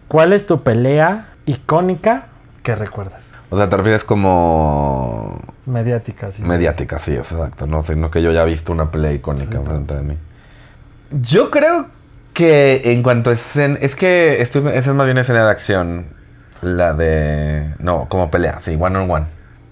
¿Cuál 0.08 0.32
es 0.32 0.46
tu 0.46 0.60
pelea 0.62 1.26
icónica 1.46 2.26
que 2.62 2.74
recuerdas? 2.74 3.28
O 3.50 3.56
sea, 3.56 3.68
te 3.68 3.76
refieres 3.76 4.02
como 4.04 5.38
Mediática, 5.66 6.30
sí. 6.30 6.42
mediática, 6.42 6.98
sí, 6.98 7.14
exacto. 7.14 7.66
No, 7.66 7.82
sino 7.84 8.10
que 8.10 8.22
yo 8.22 8.32
ya 8.32 8.42
he 8.42 8.46
visto 8.46 8.72
una 8.72 8.90
pelea 8.90 9.12
icónica 9.12 9.58
Sí. 9.58 9.64
frente 9.64 9.94
de 9.94 10.02
mí. 10.02 10.16
Yo 11.10 11.50
creo 11.50 11.86
que 12.32 12.92
en 12.92 13.02
cuanto 13.02 13.30
a 13.30 13.34
escena, 13.34 13.78
es 13.80 13.94
que 13.94 14.40
estoy, 14.40 14.66
esa 14.68 14.90
es 14.90 14.96
más 14.96 15.06
bien 15.06 15.18
escena 15.18 15.44
de 15.44 15.50
acción. 15.50 16.06
La 16.60 16.94
de, 16.94 17.74
no, 17.78 18.08
como 18.08 18.30
pelea, 18.30 18.60
sí, 18.60 18.76
one 18.78 18.98
on 18.98 19.10
one. 19.10 19.26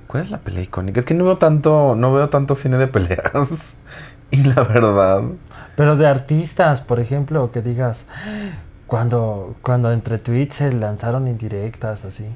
¿Cuál 0.09 0.25
es 0.25 0.31
la 0.31 0.39
pelea 0.39 0.65
icónica? 0.65 1.01
Es 1.01 1.07
que 1.07 1.15
no 1.15 1.25
veo 1.25 1.39
tanto, 1.39 1.95
no 1.95 2.13
veo 2.13 2.29
tanto 2.29 2.57
cine 2.57 2.79
de 2.79 2.89
peleas. 2.89 3.31
y 4.33 4.43
la 4.43 4.63
verdad, 4.65 5.23
Pero 5.77 5.97
de 5.97 6.09
artistas, 6.09 6.81
por 6.81 6.99
ejemplo, 6.99 7.53
que 7.53 7.63
digas. 7.63 8.03
Cuando, 8.89 9.55
cuando 9.63 9.93
entre 9.93 10.19
tweets 10.19 10.57
se 10.57 10.73
lanzaron 10.73 11.29
indirectas, 11.29 12.05
así. 12.05 12.27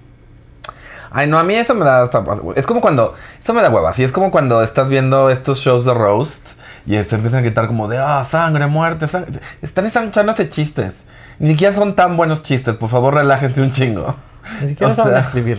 Ay, 1.11 1.27
no, 1.27 1.37
a 1.37 1.43
mí 1.43 1.55
eso 1.55 1.75
me 1.75 1.85
da 1.85 2.03
hasta... 2.03 2.25
Es 2.55 2.65
como 2.65 2.81
cuando... 2.81 3.15
Eso 3.43 3.55
me 3.55 3.61
da 3.61 3.71
hueva, 3.71 3.93
sí. 3.93 4.05
Es 4.05 4.13
como 4.13 4.31
cuando 4.31 4.63
estás 4.63 4.89
viendo 4.89 5.31
estos 5.31 5.59
shows 5.59 5.85
de 5.85 5.95
roast 5.95 6.51
y 6.87 6.97
te 7.03 7.15
empiezan 7.15 7.41
a 7.41 7.43
gritar 7.43 7.67
como 7.67 7.89
de... 7.89 7.99
Ah, 7.99 8.23
sangre, 8.25 8.67
muerte, 8.67 9.07
sangre... 9.07 9.41
Están 9.63 9.87
echándose 9.87 10.49
chistes. 10.49 11.05
Ni 11.39 11.51
siquiera 11.51 11.75
son 11.75 11.95
tan 11.97 12.17
buenos 12.17 12.43
chistes. 12.43 12.77
Por 12.77 12.91
favor, 12.91 13.15
relájense 13.15 13.63
un 13.63 13.71
chingo. 13.71 14.15
Ni 14.61 14.69
siquiera 14.69 14.93
O 14.93 14.97
saben 14.97 15.17
escribir. 15.17 15.59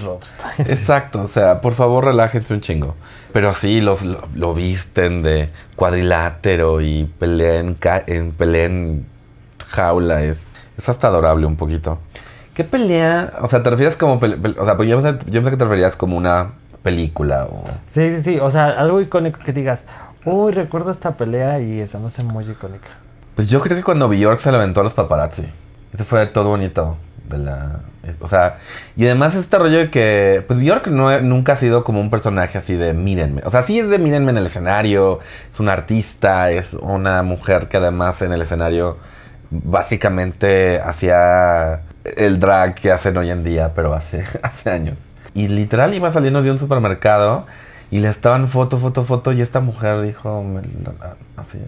Exacto, 0.60 1.22
o 1.24 1.28
sea, 1.28 1.62
por 1.62 1.74
favor, 1.74 2.06
relájense 2.06 2.54
un 2.54 2.62
chingo. 2.62 2.96
Pero 3.34 3.54
sí, 3.54 3.82
los, 3.82 4.04
lo, 4.04 4.28
lo 4.36 4.54
visten 4.54 5.24
de 5.24 5.50
cuadrilátero 5.76 6.82
y 6.82 7.06
peleen, 7.20 7.74
ca- 7.76 8.04
en, 8.06 8.32
peleen 8.32 9.06
jaula. 9.68 10.24
Es, 10.24 10.54
es 10.78 10.88
hasta 10.90 11.08
adorable 11.08 11.46
un 11.46 11.56
poquito. 11.56 12.00
¿Qué 12.54 12.64
pelea? 12.64 13.34
O 13.42 13.48
sea, 13.48 13.64
¿te 13.64 13.70
refieres 13.70 13.98
como... 13.98 14.20
pele- 14.20 14.56
o 14.58 14.66
sea, 14.66 14.78
pues 14.78 14.88
yo 14.90 15.02
pensé, 15.02 15.20
yo 15.26 15.42
pensé 15.42 15.52
que 15.52 15.58
te 15.58 15.64
referías 15.66 15.96
como 15.96 16.16
una 16.18 16.52
película 16.84 17.46
o... 17.46 17.64
Sí, 17.90 18.16
sí, 18.18 18.22
sí. 18.22 18.40
O 18.40 18.50
sea, 18.52 18.68
algo 18.68 19.02
icónico 19.02 19.40
que 19.40 19.52
digas, 19.52 19.84
uy, 20.26 20.52
recuerdo 20.52 20.92
esta 20.92 21.16
pelea 21.18 21.60
y 21.60 21.80
esa 21.80 22.00
no 22.00 22.10
sé, 22.10 22.24
muy 22.24 22.50
icónica. 22.50 22.90
Pues 23.36 23.50
yo 23.50 23.62
creo 23.62 23.78
que 23.78 23.84
cuando 23.84 24.10
Bjork 24.10 24.40
se 24.40 24.52
la 24.52 24.58
aventó 24.58 24.82
a 24.82 24.84
los 24.84 24.94
paparazzi. 24.94 25.46
Ese 25.94 26.04
fue 26.04 26.26
todo 26.28 26.50
bonito. 26.50 26.98
De 27.30 27.40
la, 27.40 27.80
o 28.20 28.28
sea, 28.28 28.60
y 28.96 29.06
además 29.06 29.34
este 29.34 29.58
rollo 29.58 29.80
de 29.80 29.90
que, 29.90 30.44
pues 30.48 30.60
Bjork 30.60 30.88
no, 30.88 31.20
nunca 31.22 31.54
ha 31.54 31.56
sido 31.56 31.84
como 31.84 32.00
un 32.00 32.12
personaje 32.12 32.58
así 32.58 32.76
de 32.76 32.94
mírenme. 32.94 33.42
O 33.46 33.50
sea, 33.50 33.64
sí 33.64 33.80
es 33.80 33.90
de 33.90 33.98
mírenme 33.98 34.32
en 34.32 34.38
el 34.38 34.46
escenario, 34.46 35.20
es 35.52 35.60
una 35.60 35.74
artista, 35.74 36.52
es 36.52 36.74
una 36.76 37.24
mujer 37.24 37.68
que 37.68 37.78
además 37.78 38.22
en 38.22 38.32
el 38.32 38.42
escenario 38.42 38.98
básicamente 39.50 40.80
hacía 40.80 41.82
el 42.04 42.40
drag 42.40 42.76
que 42.76 42.92
hacen 42.92 43.18
hoy 43.18 43.32
en 43.32 43.44
día, 43.44 43.74
pero 43.74 43.94
hace, 43.94 44.26
hace 44.44 44.70
años. 44.70 45.04
Y 45.34 45.48
literal 45.48 45.94
iba 45.94 46.12
saliendo 46.12 46.44
de 46.44 46.52
un 46.52 46.60
supermercado 46.60 47.46
y 47.92 48.00
le 48.00 48.10
estaban 48.10 48.48
foto, 48.48 48.78
foto, 48.78 49.04
foto 49.04 49.32
y 49.32 49.42
esta 49.42 49.60
mujer 49.60 50.02
dijo, 50.02 50.44
me, 50.44 50.62
así, 51.38 51.60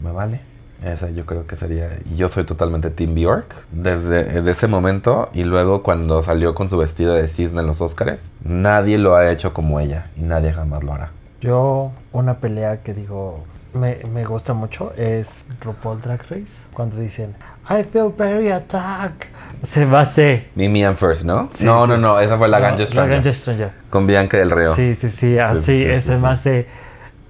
me, 0.00 0.12
vale. 0.12 0.40
Esa 0.84 1.10
yo 1.10 1.24
creo 1.26 1.46
que 1.46 1.54
sería. 1.54 1.88
Yo 2.16 2.28
soy 2.28 2.44
totalmente 2.44 2.90
Team 2.90 3.14
Bjork 3.14 3.66
desde, 3.70 4.50
ese 4.50 4.66
momento. 4.66 5.30
Y 5.32 5.44
luego 5.44 5.82
cuando 5.84 6.22
salió 6.24 6.54
con 6.54 6.68
su 6.68 6.76
vestido 6.76 7.14
de 7.14 7.28
cisne 7.28 7.60
en 7.60 7.68
los 7.68 7.80
Oscars, 7.80 8.20
nadie 8.42 8.98
lo 8.98 9.14
ha 9.14 9.30
hecho 9.30 9.54
como 9.54 9.78
ella. 9.78 10.10
Y 10.16 10.22
nadie 10.22 10.52
jamás 10.52 10.82
lo 10.82 10.92
hará. 10.92 11.10
Yo, 11.40 11.92
una 12.12 12.38
pelea 12.38 12.82
que 12.82 12.94
digo 12.94 13.44
me, 13.74 13.98
me 14.12 14.24
gusta 14.24 14.54
mucho 14.54 14.92
es 14.96 15.44
RuPaul 15.60 16.00
Drag 16.00 16.20
Race. 16.30 16.58
Cuando 16.72 16.96
dicen, 16.96 17.34
I 17.68 17.84
feel 17.84 18.12
very 18.16 18.50
attacked. 18.50 19.28
Se 19.62 19.84
va 19.84 20.00
a 20.00 20.02
hacer. 20.02 20.48
Mimi 20.54 20.84
and 20.84 20.96
First, 20.96 21.24
¿no? 21.24 21.50
no, 21.60 21.86
no, 21.86 21.96
no. 21.96 22.18
Esa 22.18 22.36
fue 22.36 22.48
la 22.48 22.58
no, 22.58 22.64
Ganja 22.64 22.86
Stranger. 22.86 23.34
Stranger. 23.34 23.70
Con 23.90 24.06
Bianca 24.06 24.38
del 24.38 24.50
Río. 24.50 24.74
Sí, 24.74 24.94
sí, 24.94 25.10
sí. 25.10 25.38
Así, 25.38 25.84
esa 25.84 26.14
es 26.14 26.20
más 26.20 26.42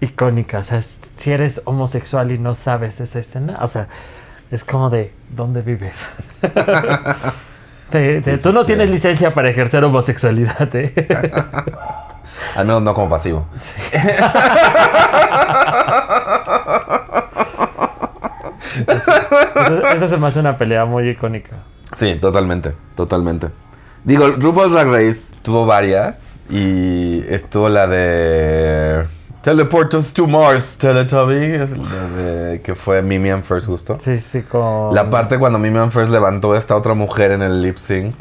icónica. 0.00 0.58
O 0.58 0.62
sea, 0.62 0.82
si 1.18 1.30
eres 1.30 1.61
homosexual 1.64 2.30
y 2.32 2.38
no 2.38 2.54
sabes 2.54 3.00
esa 3.00 3.18
escena, 3.18 3.58
o 3.61 3.66
sea, 3.66 3.88
es 4.50 4.64
como 4.64 4.90
de, 4.90 5.12
¿dónde 5.30 5.62
vives? 5.62 5.94
tú 8.42 8.52
no 8.52 8.64
tienes 8.64 8.90
licencia 8.90 9.34
para 9.34 9.50
ejercer 9.50 9.84
homosexualidad, 9.84 10.75
¿eh? 10.75 10.92
Al 12.55 12.67
menos 12.67 12.83
no 12.83 12.95
como 12.95 13.09
pasivo. 13.09 13.47
Esa 19.95 20.09
se 20.09 20.17
me 20.17 20.26
hace 20.26 20.41
una 20.41 20.57
pelea 20.57 20.85
muy 20.85 21.09
icónica. 21.09 21.57
Sí, 21.99 22.17
totalmente, 22.21 22.73
totalmente. 22.97 23.49
Digo, 24.05 24.29
RuPaul's 24.29 24.73
Drag 24.73 24.88
Race 24.88 25.21
tuvo 25.43 25.67
varias 25.67 26.17
y 26.49 27.23
estuvo 27.29 27.69
la 27.69 27.87
de 27.87 29.07
Teleport 29.43 29.95
us 29.95 30.12
to 30.14 30.26
Mars, 30.26 30.79
Teletubby, 30.79 31.55
es 31.55 31.71
de, 31.73 32.61
que 32.62 32.75
fue 32.76 33.02
Mimi 33.02 33.31
and 33.31 33.43
First 33.43 33.67
justo. 33.67 33.99
Sí, 34.00 34.19
sí, 34.19 34.43
con... 34.43 34.95
La 34.95 35.11
parte 35.11 35.37
cuando 35.37 35.59
Mimi 35.59 35.79
and 35.79 35.91
First 35.91 36.12
levantó 36.12 36.52
a 36.52 36.59
esta 36.59 36.76
otra 36.76 36.95
mujer 36.95 37.33
en 37.33 37.43
el 37.43 37.61
lip 37.61 37.76
sync. 37.76 38.14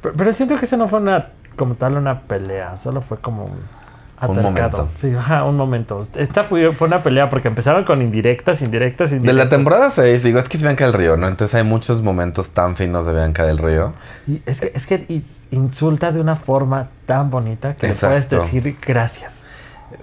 Pero, 0.00 0.32
siento 0.32 0.56
que 0.56 0.64
eso 0.64 0.76
no 0.78 0.88
fue 0.88 1.00
una, 1.00 1.32
como 1.58 1.74
tal, 1.74 1.98
una 1.98 2.22
pelea, 2.22 2.78
solo 2.78 3.02
fue 3.02 3.18
como 3.18 3.44
un... 3.44 3.78
Un 4.26 4.42
momento. 4.42 4.88
Sí, 4.96 5.14
ajá, 5.14 5.44
un 5.44 5.56
momento. 5.56 6.04
Esta 6.16 6.42
fue, 6.42 6.72
fue, 6.72 6.88
una 6.88 7.04
pelea 7.04 7.30
porque 7.30 7.46
empezaron 7.46 7.84
con 7.84 8.02
indirectas, 8.02 8.62
indirectas, 8.62 9.12
indirectas. 9.12 9.36
De 9.36 9.44
la 9.44 9.48
temporada 9.48 9.90
6, 9.90 10.24
digo, 10.24 10.40
es 10.40 10.48
que 10.48 10.56
es 10.56 10.62
Bianca 10.62 10.86
del 10.86 10.94
Río, 10.94 11.16
¿no? 11.16 11.28
Entonces 11.28 11.54
hay 11.54 11.62
muchos 11.62 12.02
momentos 12.02 12.50
tan 12.50 12.74
finos 12.74 13.06
de 13.06 13.12
Bianca 13.12 13.44
del 13.44 13.58
Río. 13.58 13.92
Y 14.26 14.42
es 14.44 14.60
que, 14.60 14.72
es 14.74 14.86
que 14.86 15.22
insulta 15.52 16.10
de 16.10 16.20
una 16.20 16.34
forma 16.34 16.88
tan 17.06 17.30
bonita 17.30 17.74
que 17.74 17.88
le 17.88 17.94
puedes 17.94 18.28
decir 18.28 18.76
gracias. 18.84 19.32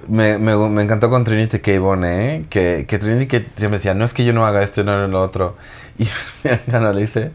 Me, 0.08 0.38
me, 0.38 0.56
me, 0.56 0.82
encantó 0.82 1.10
con 1.10 1.26
Trinity 1.26 1.60
K. 1.60 1.72
¿eh? 1.72 2.46
que, 2.50 2.86
que 2.88 2.98
Trinity 2.98 3.28
que 3.28 3.40
siempre 3.58 3.80
decía, 3.80 3.94
no 3.94 4.06
es 4.06 4.14
que 4.14 4.24
yo 4.24 4.34
no 4.34 4.46
haga 4.46 4.64
esto 4.64 4.82
y 4.82 4.84
no 4.86 4.94
haga 4.94 5.08
lo 5.08 5.22
otro. 5.22 5.58
Y 5.98 6.08
Bianca 6.44 6.92
le 6.92 7.02
dice, 7.02 7.32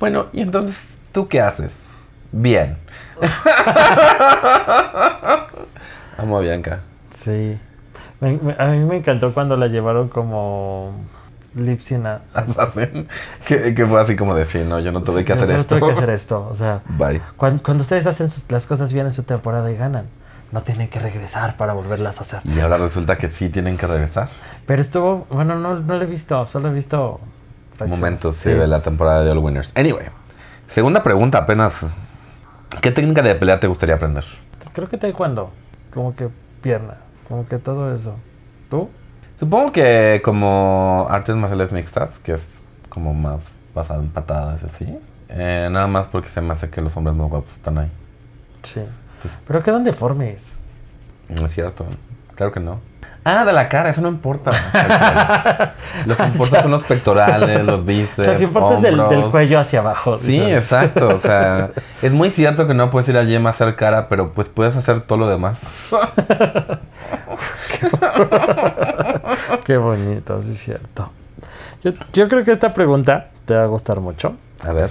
bueno, 0.00 0.26
y 0.32 0.40
entonces, 0.40 0.76
¿tú 1.12 1.28
qué 1.28 1.40
haces? 1.40 1.84
Bien. 2.32 2.78
Amo 6.18 6.38
a 6.38 6.40
Bianca. 6.40 6.80
Sí. 7.18 7.58
a 8.20 8.26
mí 8.26 8.78
me 8.84 8.96
encantó 8.96 9.32
cuando 9.34 9.56
la 9.56 9.68
llevaron 9.68 10.08
como 10.08 10.92
Lipsina. 11.54 12.22
Assassin. 12.34 13.08
Que, 13.46 13.74
que, 13.74 13.86
fue 13.86 14.00
así 14.00 14.16
como 14.16 14.34
decir, 14.34 14.66
no, 14.66 14.80
yo 14.80 14.92
no 14.92 15.02
tuve 15.02 15.24
que 15.24 15.32
hacer 15.32 15.48
yo 15.48 15.56
esto. 15.56 15.74
No 15.74 15.80
tuve 15.80 15.90
que 15.90 15.96
hacer 15.96 16.10
esto. 16.10 16.48
O 16.50 16.56
sea, 16.56 16.82
Bye. 16.98 17.20
Cuando, 17.36 17.62
cuando 17.62 17.82
ustedes 17.82 18.06
hacen 18.06 18.28
las 18.48 18.66
cosas 18.66 18.92
bien 18.92 19.06
en 19.06 19.14
su 19.14 19.22
temporada 19.22 19.70
y 19.70 19.76
ganan 19.76 20.06
no 20.52 20.62
tienen 20.62 20.88
que 20.88 20.98
regresar 20.98 21.56
para 21.56 21.72
volverlas 21.72 22.18
a 22.18 22.22
hacer. 22.22 22.40
Y 22.44 22.58
ahora 22.60 22.76
resulta 22.78 23.16
que 23.16 23.30
sí 23.30 23.48
tienen 23.48 23.76
que 23.76 23.86
regresar. 23.86 24.28
Pero 24.66 24.82
estuvo, 24.82 25.26
bueno, 25.30 25.56
no, 25.56 25.78
no 25.78 25.96
lo 25.96 26.02
he 26.02 26.06
visto, 26.06 26.44
solo 26.46 26.70
he 26.70 26.72
visto 26.72 27.20
momentos 27.86 28.36
sí. 28.36 28.50
de 28.50 28.66
la 28.66 28.82
temporada 28.82 29.24
de 29.24 29.30
All 29.30 29.38
Winners. 29.38 29.72
Anyway, 29.76 30.06
segunda 30.68 31.02
pregunta 31.02 31.38
apenas. 31.38 31.74
¿Qué 32.80 32.90
técnica 32.92 33.22
de 33.22 33.34
pelea 33.34 33.60
te 33.60 33.66
gustaría 33.66 33.96
aprender? 33.96 34.24
Creo 34.72 34.88
que 34.88 34.96
taekwondo, 34.96 35.50
como 35.92 36.14
que 36.14 36.28
pierna, 36.62 36.98
como 37.28 37.46
que 37.46 37.58
todo 37.58 37.94
eso. 37.94 38.16
¿Tú? 38.70 38.88
Supongo 39.38 39.72
que 39.72 40.20
como 40.24 41.06
artes 41.10 41.34
marciales 41.34 41.72
mixtas, 41.72 42.18
que 42.20 42.34
es 42.34 42.62
como 42.88 43.12
más 43.12 43.44
basado 43.74 44.02
en 44.02 44.08
patadas 44.08 44.62
y 44.62 44.66
así. 44.66 44.98
Eh, 45.28 45.68
nada 45.70 45.86
más 45.86 46.06
porque 46.06 46.28
se 46.28 46.40
me 46.40 46.52
hace 46.52 46.70
que 46.70 46.80
los 46.80 46.96
hombres 46.96 47.16
más 47.16 47.28
guapos 47.28 47.54
están 47.54 47.78
ahí. 47.78 47.90
Sí. 48.62 48.82
Pero 49.46 49.62
quedan 49.62 49.84
deformes. 49.84 50.42
No 51.28 51.46
es 51.46 51.52
cierto. 51.52 51.86
Claro 52.40 52.54
que 52.54 52.60
no. 52.60 52.80
Ah, 53.22 53.44
de 53.44 53.52
la 53.52 53.68
cara, 53.68 53.90
eso 53.90 54.00
no 54.00 54.08
importa. 54.08 54.50
lo 56.06 56.16
que 56.16 56.22
importa 56.22 56.62
son 56.62 56.70
los 56.70 56.82
pectorales, 56.84 57.66
los 57.66 57.84
bíceps. 57.84 58.26
Lo 58.26 58.38
que 58.38 58.44
importa 58.44 58.76
es 58.76 58.82
del, 58.82 58.98
cuello 59.30 59.58
hacia 59.58 59.80
abajo. 59.80 60.16
Sí, 60.16 60.40
exacto. 60.40 61.08
O 61.08 61.20
sea, 61.20 61.68
es 62.00 62.12
muy 62.14 62.30
cierto 62.30 62.66
que 62.66 62.72
no 62.72 62.88
puedes 62.88 63.10
ir 63.10 63.18
al 63.18 63.26
gym 63.26 63.46
a 63.46 63.50
hacer 63.50 63.76
cara, 63.76 64.08
pero 64.08 64.32
pues 64.32 64.48
puedes 64.48 64.74
hacer 64.74 65.02
todo 65.02 65.18
lo 65.18 65.28
demás. 65.28 65.90
Qué 69.66 69.76
bonito, 69.76 70.40
sí 70.40 70.52
es 70.52 70.60
cierto. 70.60 71.10
Yo, 71.84 71.92
yo 72.14 72.26
creo 72.26 72.42
que 72.42 72.52
esta 72.52 72.72
pregunta 72.72 73.26
te 73.44 73.54
va 73.54 73.64
a 73.64 73.66
gustar 73.66 74.00
mucho. 74.00 74.32
A 74.66 74.72
ver. 74.72 74.90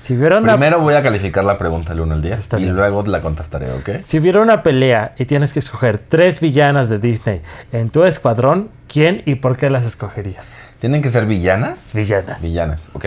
Si 0.00 0.16
vieron 0.16 0.44
Primero 0.44 0.80
voy 0.80 0.94
a 0.94 1.02
calificar 1.02 1.44
la 1.44 1.58
pregunta 1.58 1.92
del 1.92 2.00
1 2.00 2.14
al 2.14 2.22
10 2.22 2.48
y 2.58 2.66
luego 2.66 3.02
la 3.04 3.20
contestaré, 3.20 3.70
¿ok? 3.72 4.02
Si 4.02 4.18
hubiera 4.18 4.40
una 4.40 4.62
pelea 4.62 5.12
y 5.18 5.26
tienes 5.26 5.52
que 5.52 5.58
escoger 5.58 5.98
tres 6.08 6.40
villanas 6.40 6.88
de 6.88 6.98
Disney 6.98 7.42
en 7.70 7.90
tu 7.90 8.04
escuadrón, 8.04 8.70
¿quién 8.88 9.22
y 9.26 9.36
por 9.36 9.58
qué 9.58 9.68
las 9.68 9.84
escogerías? 9.84 10.44
¿Tienen 10.80 11.02
que 11.02 11.10
ser 11.10 11.26
villanas? 11.26 11.90
Villanas. 11.92 12.40
Villanas, 12.40 12.88
ok. 12.94 13.06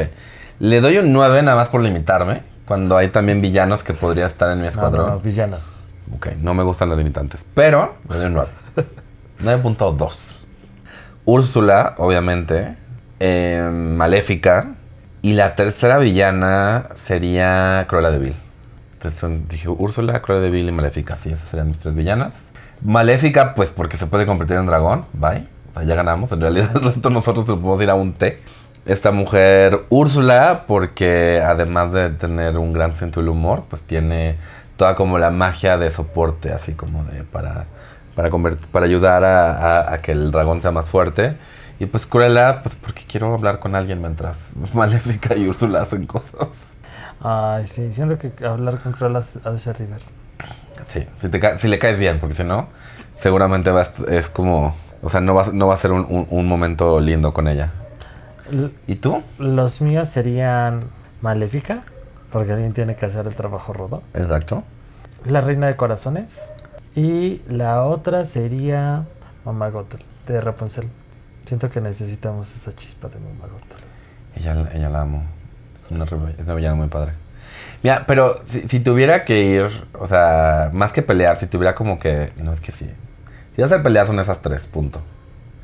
Le 0.59 0.81
doy 0.81 0.99
un 0.99 1.11
9 1.11 1.41
nada 1.41 1.57
más 1.57 1.69
por 1.69 1.81
limitarme, 1.81 2.43
cuando 2.67 2.95
hay 2.95 3.09
también 3.09 3.41
villanos 3.41 3.83
que 3.83 3.93
podría 3.93 4.27
estar 4.27 4.51
en 4.51 4.61
mi 4.61 4.67
escuadrón. 4.67 5.07
No, 5.07 5.13
no, 5.13 5.19
villanas. 5.19 5.61
Ok, 6.15 6.27
no 6.41 6.53
me 6.53 6.61
gustan 6.61 6.89
los 6.89 6.97
limitantes, 6.97 7.43
pero 7.55 7.95
le 8.07 8.17
doy 8.17 8.25
un 8.27 8.33
9. 8.33 8.49
9.2. 9.41 10.43
Úrsula, 11.25 11.95
obviamente. 11.97 12.75
Eh, 13.19 13.69
Maléfica 13.71 14.75
y 15.23 15.33
la 15.33 15.55
tercera 15.55 15.99
villana 15.99 16.89
sería 17.05 17.85
Cruella 17.87 18.11
de 18.11 18.19
Vil. 18.19 18.35
Entonces 18.95 19.47
dije 19.47 19.69
Úrsula, 19.69 20.21
Cruella 20.21 20.43
de 20.43 20.49
Vil 20.49 20.67
y 20.67 20.71
Maléfica. 20.73 21.15
Sí, 21.15 21.31
esas 21.31 21.47
serían 21.47 21.69
mis 21.69 21.79
tres 21.79 21.95
villanas. 21.95 22.35
Maléfica, 22.81 23.55
pues 23.55 23.71
porque 23.71 23.95
se 23.95 24.05
puede 24.05 24.25
convertir 24.25 24.57
en 24.57 24.65
dragón. 24.65 25.05
Bye. 25.13 25.47
O 25.71 25.75
sea, 25.75 25.83
ya 25.83 25.95
ganamos. 25.95 26.29
En 26.33 26.41
realidad, 26.41 26.73
nosotros 27.09 27.45
podemos 27.45 27.81
ir 27.81 27.89
a 27.89 27.95
un 27.95 28.11
té. 28.15 28.41
Esta 28.85 29.11
mujer, 29.11 29.85
Úrsula, 29.87 30.65
porque 30.67 31.41
además 31.41 31.93
de 31.93 32.09
tener 32.09 32.57
un 32.57 32.73
gran 32.73 32.93
sentido 32.93 33.21
del 33.21 33.29
humor, 33.29 33.63
pues 33.69 33.81
tiene 33.81 34.35
toda 34.75 34.95
como 34.95 35.17
la 35.19 35.29
magia 35.29 35.77
de 35.77 35.89
soporte, 35.89 36.51
así 36.51 36.73
como 36.73 37.05
de 37.05 37.23
para, 37.23 37.67
para, 38.13 38.29
para 38.73 38.85
ayudar 38.85 39.23
a 39.23 40.01
que 40.01 40.11
el 40.11 40.31
dragón 40.31 40.61
sea 40.61 40.71
más 40.71 40.89
fuerte. 40.89 41.37
Y 41.79 41.85
pues 41.85 42.05
Cruella, 42.05 42.61
pues 42.61 42.75
porque 42.75 43.03
quiero 43.07 43.33
hablar 43.33 43.59
con 43.59 43.75
alguien 43.75 44.01
mientras 44.01 44.51
Maléfica 44.73 45.35
y 45.35 45.47
Úrsula 45.47 45.81
hacen 45.81 46.05
cosas. 46.05 46.49
Ay, 47.21 47.67
sí, 47.67 47.91
siento 47.93 48.17
que 48.17 48.31
hablar 48.45 48.79
con 48.79 48.93
Cruella 48.93 49.23
ha 49.43 49.49
de 49.51 49.57
ser 49.57 49.77
River. 49.79 50.01
Sí, 50.89 51.05
si, 51.21 51.29
te 51.29 51.57
si 51.57 51.67
le 51.67 51.79
caes 51.79 51.97
bien, 51.97 52.19
porque 52.19 52.35
si 52.35 52.43
no, 52.43 52.67
seguramente 53.15 53.71
va 53.71 53.87
es 54.09 54.29
como, 54.29 54.75
o 55.01 55.09
sea, 55.09 55.21
no 55.21 55.33
va, 55.35 55.47
no 55.53 55.67
va 55.67 55.75
a 55.75 55.77
ser 55.77 55.91
un, 55.91 56.27
un, 56.29 56.47
momento 56.47 56.99
lindo 56.99 57.33
con 57.33 57.47
ella. 57.47 57.71
¿Y 58.87 58.95
tú? 58.95 59.23
Los 59.37 59.81
míos 59.81 60.09
serían 60.09 60.85
Maléfica, 61.21 61.83
porque 62.31 62.51
alguien 62.51 62.73
tiene 62.73 62.95
que 62.95 63.05
hacer 63.05 63.27
el 63.27 63.35
trabajo 63.35 63.73
rodo. 63.73 64.03
Exacto. 64.13 64.63
La 65.25 65.41
Reina 65.41 65.67
de 65.67 65.75
Corazones. 65.75 66.37
Y 66.95 67.41
la 67.47 67.83
otra 67.83 68.25
sería 68.25 69.05
Mamá 69.45 69.69
Gothel, 69.69 70.03
de 70.27 70.41
Rapunzel. 70.41 70.89
Siento 71.45 71.69
que 71.69 71.81
necesitamos 71.81 72.53
esa 72.55 72.75
chispa 72.75 73.09
de 73.09 73.15
Mamá 73.15 73.53
Ella, 74.35 74.69
ella 74.73 74.89
la 74.89 75.01
amo. 75.01 75.23
Es 75.77 75.91
una, 75.91 76.05
es 76.05 76.11
una 76.45 76.55
villana 76.55 76.75
muy 76.75 76.87
padre. 76.87 77.13
Mira, 77.83 78.05
pero 78.07 78.41
si, 78.45 78.61
si 78.69 78.79
tuviera 78.79 79.25
que 79.25 79.41
ir, 79.43 79.65
o 79.99 80.07
sea, 80.07 80.69
más 80.73 80.93
que 80.93 81.01
pelear, 81.01 81.39
si 81.39 81.47
tuviera 81.47 81.75
como 81.75 81.99
que. 81.99 82.31
No 82.37 82.53
es 82.53 82.61
que 82.61 82.71
sí. 82.71 82.89
Si 83.55 83.61
vas 83.61 83.71
a 83.71 83.83
peleas 83.83 84.07
son 84.07 84.19
esas 84.19 84.41
tres, 84.41 84.65
punto. 84.67 85.01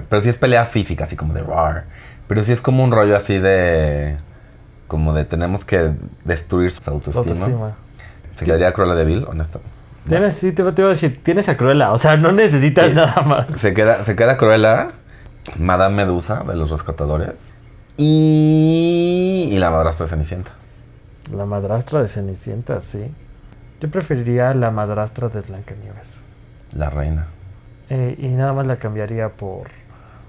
Pero 0.10 0.22
si 0.22 0.30
es 0.30 0.38
pelea 0.38 0.66
física, 0.66 1.06
así 1.06 1.16
como 1.16 1.34
de 1.34 1.42
rar. 1.42 1.86
Pero 2.28 2.44
si 2.44 2.52
es 2.52 2.62
como 2.62 2.84
un 2.84 2.92
rollo 2.92 3.16
así 3.16 3.38
de. 3.38 4.18
Como 4.88 5.14
de 5.14 5.24
tenemos 5.26 5.64
que 5.66 5.92
destruir 6.26 6.72
su 6.72 6.90
autoestima. 6.90 7.30
Autoestima. 7.30 7.76
Se 8.36 8.46
quedaría 8.46 8.74
Cruella 8.74 8.96
de 8.96 9.06
Vil, 9.06 9.26
honesto. 9.26 9.62
Tienes, 10.08 10.36
sí, 10.38 10.52
te, 10.52 10.64
te 10.72 10.82
iba 10.82 10.90
a 10.90 10.94
decir, 10.94 11.22
tienes 11.24 11.50
a 11.50 11.58
Cruella, 11.58 11.92
o 11.92 11.98
sea, 11.98 12.18
no 12.18 12.32
necesitas 12.32 12.88
Sí. 12.88 12.96
nada 12.96 13.22
más. 13.22 13.48
Se 13.60 13.74
queda, 13.74 14.04
se 14.06 14.16
queda 14.16 14.38
Cruella, 14.38 14.92
Madame 15.58 16.03
Medusa 16.05 16.43
de 16.43 16.55
los 16.55 16.69
rescatadores. 16.69 17.36
Y. 17.98 19.50
Y 19.51 19.58
la 19.58 19.72
madrastra 19.72 20.05
de 20.05 20.12
Cenicienta. 20.12 20.51
La 21.34 21.46
madrastra 21.46 22.01
de 22.01 22.08
Cenicienta, 22.08 22.81
sí. 22.81 23.12
Yo 23.81 23.89
preferiría 23.89 24.53
la 24.53 24.72
madrastra 24.72 25.29
de 25.29 25.41
Blancanieves. 25.41 26.10
La 26.74 26.89
reina. 26.89 27.27
Eh, 27.89 28.15
y 28.17 28.27
nada 28.27 28.53
más 28.53 28.67
la 28.67 28.77
cambiaría 28.77 29.29
por, 29.29 29.67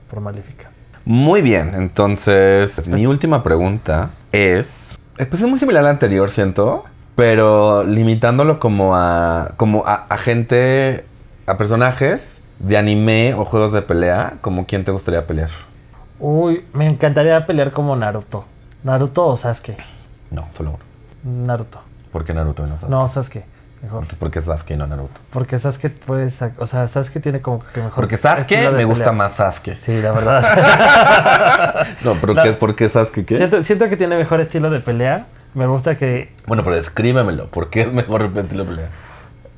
por 0.09 0.21
Maléfica. 0.21 0.71
Muy 1.05 1.43
bien, 1.43 1.75
entonces 1.75 2.87
mi 2.87 3.07
última 3.07 3.43
pregunta 3.43 4.11
es, 4.33 4.97
eh, 5.19 5.27
pues 5.27 5.43
es 5.43 5.49
muy 5.49 5.59
similar 5.59 5.83
a 5.83 5.87
la 5.87 5.91
anterior, 5.91 6.31
siento, 6.31 6.85
pero 7.17 7.85
limitándolo 7.85 8.59
como 8.59 8.95
a 8.97 9.53
como 9.57 9.87
a, 9.87 10.07
a 10.09 10.19
gente, 10.19 11.05
a 11.47 11.57
personajes 11.57 12.40
de 12.61 12.79
anime 12.79 13.35
o 13.35 13.45
juegos 13.45 13.73
de 13.73 13.83
pelea, 13.83 14.35
como 14.41 14.67
quién 14.67 14.85
te 14.85 14.93
gustaría 14.93 15.27
pelear. 15.27 15.51
Uy, 16.19 16.65
me 16.75 16.87
encantaría 16.87 17.45
pelear 17.47 17.73
como 17.73 17.97
Naruto. 17.97 18.45
Naruto 18.85 19.27
o 19.27 19.37
Sasuke. 19.37 19.77
No, 20.31 20.47
solo 20.57 20.71
uno. 21.25 21.47
Naruto. 21.47 21.81
¿Por 22.13 22.25
qué 22.25 22.35
Naruto 22.35 22.65
y 22.67 22.71
no 22.71 22.77
Sasuke? 22.77 22.91
No, 22.91 23.09
Sasuke. 23.09 23.45
Mejor. 23.83 24.01
Entonces, 24.03 24.19
¿por 24.19 24.31
qué 24.31 24.43
Sasuke 24.43 24.73
y 24.75 24.77
no 24.77 24.87
Naruto? 24.87 25.21
Porque 25.33 25.59
Sasuke 25.59 25.89
puede 26.05 26.31
O 26.59 26.67
sea, 26.67 26.87
Sasuke 26.87 27.21
tiene 27.21 27.41
como 27.41 27.61
que 27.61 27.81
mejor. 27.81 27.95
Porque 27.95 28.19
Sasuke 28.19 28.71
me 28.73 28.85
gusta 28.85 29.13
más 29.13 29.33
Sasuke. 29.33 29.77
Sí, 29.81 30.01
la 30.01 30.13
verdad. 30.13 31.87
No, 32.05 32.15
pero 32.21 32.35
No. 32.35 32.43
¿qué 32.43 32.51
es 32.51 32.57
por 32.57 32.75
qué 32.77 32.89
Sasuke 32.91 33.25
qué? 33.25 33.37
siento, 33.39 33.63
siento 33.65 33.89
que 33.89 33.97
tiene 33.97 34.17
mejor 34.17 34.41
estilo 34.41 34.69
de 34.71 34.81
pelea. 34.81 35.27
Me 35.55 35.67
gusta 35.67 35.97
que. 35.97 36.33
Bueno, 36.47 36.63
pero 36.63 36.77
descríbemelo, 36.77 37.47
¿por 37.49 37.71
qué 37.71 37.83
es 37.83 37.93
mejor 37.93 38.31
estilo 38.37 38.65
de 38.65 38.71
pelea? 38.71 38.89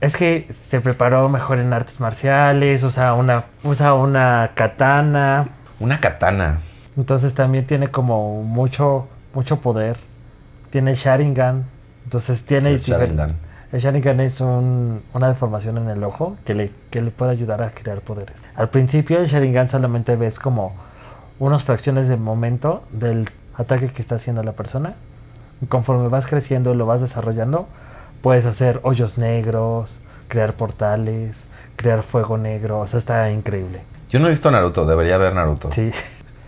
Es 0.02 0.16
que 0.16 0.48
se 0.68 0.80
preparó 0.80 1.28
mejor 1.28 1.58
en 1.60 1.72
artes 1.72 2.00
marciales. 2.00 2.82
Usa 2.82 3.14
una, 3.14 3.44
usa 3.62 3.94
una 3.94 4.50
katana. 4.54 5.44
Una 5.78 6.00
katana. 6.00 6.58
Entonces 6.96 7.34
también 7.34 7.66
tiene 7.68 7.86
como 7.88 8.42
mucho, 8.42 9.06
mucho 9.32 9.60
poder. 9.60 9.96
Tiene 10.70 10.96
Sharingan. 10.96 11.66
Entonces 12.02 12.44
tiene 12.44 12.70
El 12.70 12.78
Sharingan. 12.80 13.36
El 13.70 13.80
Sharingan 13.80 14.18
es 14.18 14.40
un- 14.40 15.02
una 15.14 15.28
deformación 15.28 15.78
en 15.78 15.88
el 15.88 16.02
ojo 16.02 16.36
que 16.44 16.54
le, 16.54 16.72
que 16.90 17.00
le 17.00 17.12
puede 17.12 17.30
ayudar 17.30 17.62
a 17.62 17.70
crear 17.70 18.00
poderes. 18.00 18.34
Al 18.56 18.70
principio 18.70 19.20
el 19.20 19.28
Sharingan 19.28 19.68
solamente 19.68 20.16
ves 20.16 20.40
como 20.40 20.72
unas 21.38 21.62
fracciones 21.62 22.08
de 22.08 22.16
momento 22.16 22.82
del 22.90 23.28
ataque 23.56 23.86
que 23.92 24.02
está 24.02 24.16
haciendo 24.16 24.42
la 24.42 24.52
persona. 24.52 24.94
Y 25.60 25.66
conforme 25.66 26.08
vas 26.08 26.26
creciendo 26.26 26.74
lo 26.74 26.86
vas 26.86 27.00
desarrollando, 27.00 27.68
puedes 28.22 28.46
hacer 28.46 28.80
hoyos 28.84 29.18
negros, 29.18 30.00
crear 30.28 30.54
portales, 30.54 31.46
crear 31.76 32.02
fuego 32.02 32.38
negro. 32.38 32.80
O 32.80 32.86
sea, 32.86 32.98
está 32.98 33.30
increíble. 33.30 33.82
Yo 34.08 34.18
no 34.20 34.26
he 34.28 34.30
visto 34.30 34.50
Naruto, 34.50 34.86
debería 34.86 35.18
ver 35.18 35.34
Naruto. 35.34 35.70
Sí. 35.72 35.90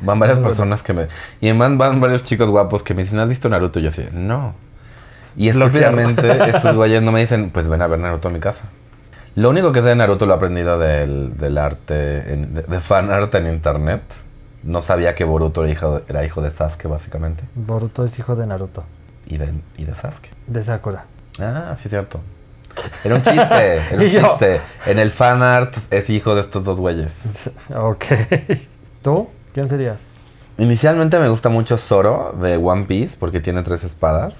Van 0.00 0.18
varias 0.18 0.38
personas 0.40 0.82
que 0.82 0.92
me... 0.92 1.08
Y 1.40 1.48
además 1.48 1.76
van 1.78 2.00
varios 2.00 2.24
chicos 2.24 2.48
guapos 2.50 2.82
que 2.82 2.94
me 2.94 3.02
dicen, 3.04 3.18
¿has 3.18 3.28
visto 3.28 3.48
Naruto? 3.48 3.78
Y 3.80 3.82
yo 3.82 3.88
así, 3.88 4.06
no. 4.12 4.54
Y 5.36 5.48
estúpidamente 5.48 6.28
estos 6.50 6.74
güeyes 6.74 7.02
no 7.02 7.10
me 7.12 7.20
dicen, 7.20 7.50
pues 7.50 7.66
ven 7.68 7.82
a 7.82 7.86
ver 7.86 7.98
Naruto 7.98 8.28
a 8.28 8.30
mi 8.30 8.40
casa. 8.40 8.64
Lo 9.34 9.50
único 9.50 9.72
que 9.72 9.80
sé 9.82 9.88
de 9.88 9.96
Naruto 9.96 10.26
lo 10.26 10.34
he 10.34 10.36
aprendido 10.36 10.78
del, 10.78 11.36
del 11.36 11.58
arte, 11.58 12.32
en- 12.32 12.54
de, 12.54 12.62
de 12.62 12.80
fan 12.80 13.10
art 13.10 13.34
en 13.34 13.48
internet. 13.48 14.02
No 14.62 14.80
sabía 14.80 15.14
que 15.14 15.24
Boruto 15.24 15.62
era 15.64 15.72
hijo, 15.72 15.98
de- 15.98 16.04
era 16.08 16.24
hijo 16.24 16.40
de 16.40 16.50
Sasuke, 16.50 16.86
básicamente. 16.86 17.42
Boruto 17.54 18.04
es 18.04 18.16
hijo 18.18 18.36
de 18.36 18.46
Naruto, 18.46 18.84
Y 19.26 19.36
de, 19.38 19.50
y 19.76 19.84
de 19.84 19.94
Sasuke. 19.94 20.30
de 20.46 20.62
Sakura. 20.62 21.04
Ah, 21.40 21.74
sí, 21.76 21.88
cierto. 21.88 22.20
Era 23.04 23.14
un 23.14 23.22
chiste, 23.22 23.76
era 23.90 24.02
un 24.02 24.08
chiste. 24.10 24.60
En 24.86 24.98
el 24.98 25.10
fan 25.10 25.42
art 25.42 25.74
es 25.90 26.10
hijo 26.10 26.34
de 26.34 26.40
estos 26.42 26.64
dos 26.64 26.78
güeyes. 26.80 27.14
Ok. 27.74 28.04
¿Tú? 29.02 29.28
¿Quién 29.52 29.68
serías? 29.68 30.00
Inicialmente 30.58 31.18
me 31.18 31.28
gusta 31.28 31.48
mucho 31.48 31.78
Zoro 31.78 32.34
de 32.40 32.56
One 32.56 32.84
Piece 32.84 33.16
porque 33.18 33.40
tiene 33.40 33.62
tres 33.62 33.84
espadas. 33.84 34.34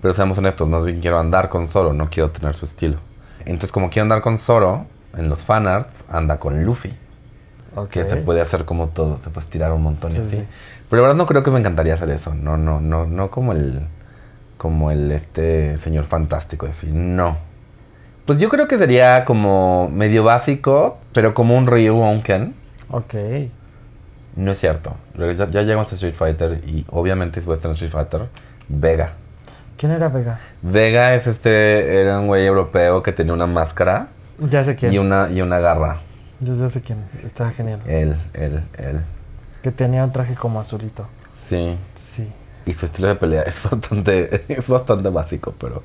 Pero 0.00 0.14
seamos 0.14 0.38
honestos, 0.38 0.68
más 0.68 0.84
bien 0.84 1.00
quiero 1.00 1.18
andar 1.18 1.48
con 1.48 1.66
Zoro, 1.68 1.92
no 1.92 2.08
quiero 2.08 2.30
tener 2.30 2.54
su 2.54 2.66
estilo. 2.66 2.98
Entonces, 3.40 3.72
como 3.72 3.90
quiero 3.90 4.04
andar 4.04 4.20
con 4.22 4.38
Zoro, 4.38 4.86
en 5.16 5.28
los 5.28 5.40
fanarts 5.42 6.04
anda 6.10 6.38
con 6.38 6.64
Luffy. 6.64 6.94
Ok. 7.74 7.88
Que 7.90 8.04
se 8.08 8.16
puede 8.16 8.40
hacer 8.40 8.64
como 8.64 8.88
todo, 8.88 9.18
se 9.24 9.30
puede 9.30 9.44
estirar 9.44 9.72
un 9.72 9.82
montón 9.82 10.12
y 10.12 10.14
Sí, 10.14 10.20
así. 10.20 10.36
sí. 10.36 10.44
Pero 10.88 11.02
la 11.02 11.08
verdad 11.08 11.18
no 11.18 11.26
creo 11.26 11.42
que 11.42 11.50
me 11.50 11.58
encantaría 11.58 11.94
hacer 11.94 12.10
eso. 12.10 12.32
No, 12.34 12.56
no, 12.56 12.80
no, 12.80 13.06
no 13.06 13.30
como 13.30 13.52
el. 13.52 13.80
Como 14.58 14.90
el 14.90 15.10
este 15.12 15.78
señor 15.78 16.04
fantástico, 16.04 16.66
así. 16.66 16.88
No. 16.92 17.38
Pues 18.26 18.38
yo 18.38 18.50
creo 18.50 18.68
que 18.68 18.76
sería 18.76 19.24
como 19.24 19.88
medio 19.88 20.22
básico, 20.22 20.98
pero 21.14 21.32
como 21.32 21.56
un 21.56 21.66
Ryu 21.66 21.94
o 21.96 22.10
un 22.10 22.20
Ken. 22.20 22.54
Ok. 22.90 23.14
No 24.36 24.52
es 24.52 24.58
cierto. 24.58 24.96
Ya, 25.16 25.48
ya 25.50 25.62
llegamos 25.62 25.90
a 25.90 25.94
Street 25.94 26.14
Fighter 26.14 26.60
y 26.66 26.84
obviamente 26.90 27.40
si 27.40 27.50
estar 27.50 27.70
en 27.70 27.74
Street 27.74 27.90
Fighter, 27.90 28.28
Vega. 28.68 29.14
¿Quién 29.78 29.92
era 29.92 30.08
Vega? 30.08 30.40
Vega 30.60 31.14
es 31.14 31.26
este, 31.26 32.00
era 32.00 32.20
un 32.20 32.26
güey 32.26 32.44
europeo 32.44 33.02
que 33.02 33.12
tenía 33.12 33.32
una 33.32 33.46
máscara 33.46 34.08
Ya 34.50 34.64
sé 34.64 34.76
quién. 34.76 34.92
y 34.92 34.98
una, 34.98 35.30
y 35.30 35.40
una 35.40 35.58
garra. 35.60 36.00
Yo 36.40 36.54
ya 36.54 36.68
sé 36.68 36.80
quién. 36.80 36.98
Estaba 37.24 37.50
genial. 37.52 37.80
Él, 37.86 38.16
él, 38.34 38.62
él. 38.76 39.00
Que 39.62 39.72
tenía 39.72 40.04
un 40.04 40.12
traje 40.12 40.34
como 40.34 40.60
azulito. 40.60 41.06
Sí. 41.34 41.76
Sí. 41.94 42.28
Y 42.68 42.74
su 42.74 42.84
estilo 42.84 43.08
de 43.08 43.14
pelea 43.14 43.42
es 43.46 43.62
bastante, 43.62 44.44
es 44.48 44.68
bastante 44.68 45.08
básico, 45.08 45.54
pero, 45.58 45.82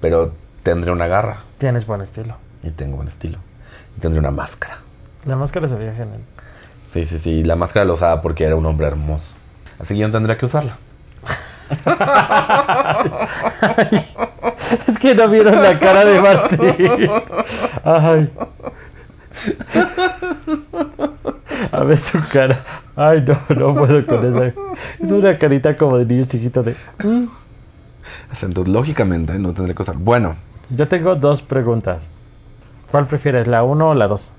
pero 0.00 0.32
tendré 0.62 0.92
una 0.92 1.08
garra 1.08 1.42
Tienes 1.58 1.84
buen 1.84 2.00
estilo. 2.00 2.36
y 2.62 2.70
tengo 2.70 2.94
buen 2.96 3.08
estilo. 3.08 3.38
Y 3.96 4.00
tendré 4.00 4.20
una 4.20 4.30
máscara. 4.30 4.78
La 5.24 5.34
máscara 5.34 5.66
se 5.66 5.74
veía 5.74 5.94
genial. 5.94 6.20
Sí, 6.92 7.06
sí, 7.06 7.18
sí. 7.18 7.42
La 7.42 7.56
máscara 7.56 7.84
la 7.84 7.94
usaba 7.94 8.22
porque 8.22 8.44
era 8.44 8.54
un 8.54 8.64
hombre 8.66 8.86
hermoso. 8.86 9.34
Así 9.80 9.94
que 9.94 10.00
yo 10.00 10.06
no 10.06 10.12
tendría 10.12 10.38
que 10.38 10.46
usarla. 10.46 10.78
es 14.86 14.98
que 14.98 15.14
no 15.14 15.28
vieron 15.28 15.62
la 15.62 15.78
cara 15.78 16.04
de 16.04 16.20
Martín. 16.20 17.10
Ay. 17.84 18.30
A 21.72 21.84
ver 21.84 21.98
su 21.98 22.18
cara. 22.32 22.58
Ay, 22.96 23.22
no, 23.26 23.38
no 23.56 23.74
puedo 23.74 24.06
con 24.06 24.24
esa. 24.24 24.52
Es 25.00 25.10
una 25.10 25.38
carita 25.38 25.76
como 25.76 25.98
de 25.98 26.04
niño 26.04 26.24
chiquito 26.26 26.62
de. 26.62 26.74
"Mm". 27.02 27.24
Entonces, 28.42 28.72
lógicamente, 28.72 29.38
no 29.38 29.52
tendré 29.52 29.74
que 29.74 29.82
usar. 29.82 29.96
Bueno, 29.96 30.36
Yo 30.70 30.88
tengo 30.88 31.14
dos 31.14 31.42
preguntas. 31.42 32.02
¿Cuál 32.90 33.06
prefieres, 33.06 33.46
la 33.46 33.62
1 33.62 33.90
o 33.90 33.94
la 33.94 34.08
2? 34.08 34.32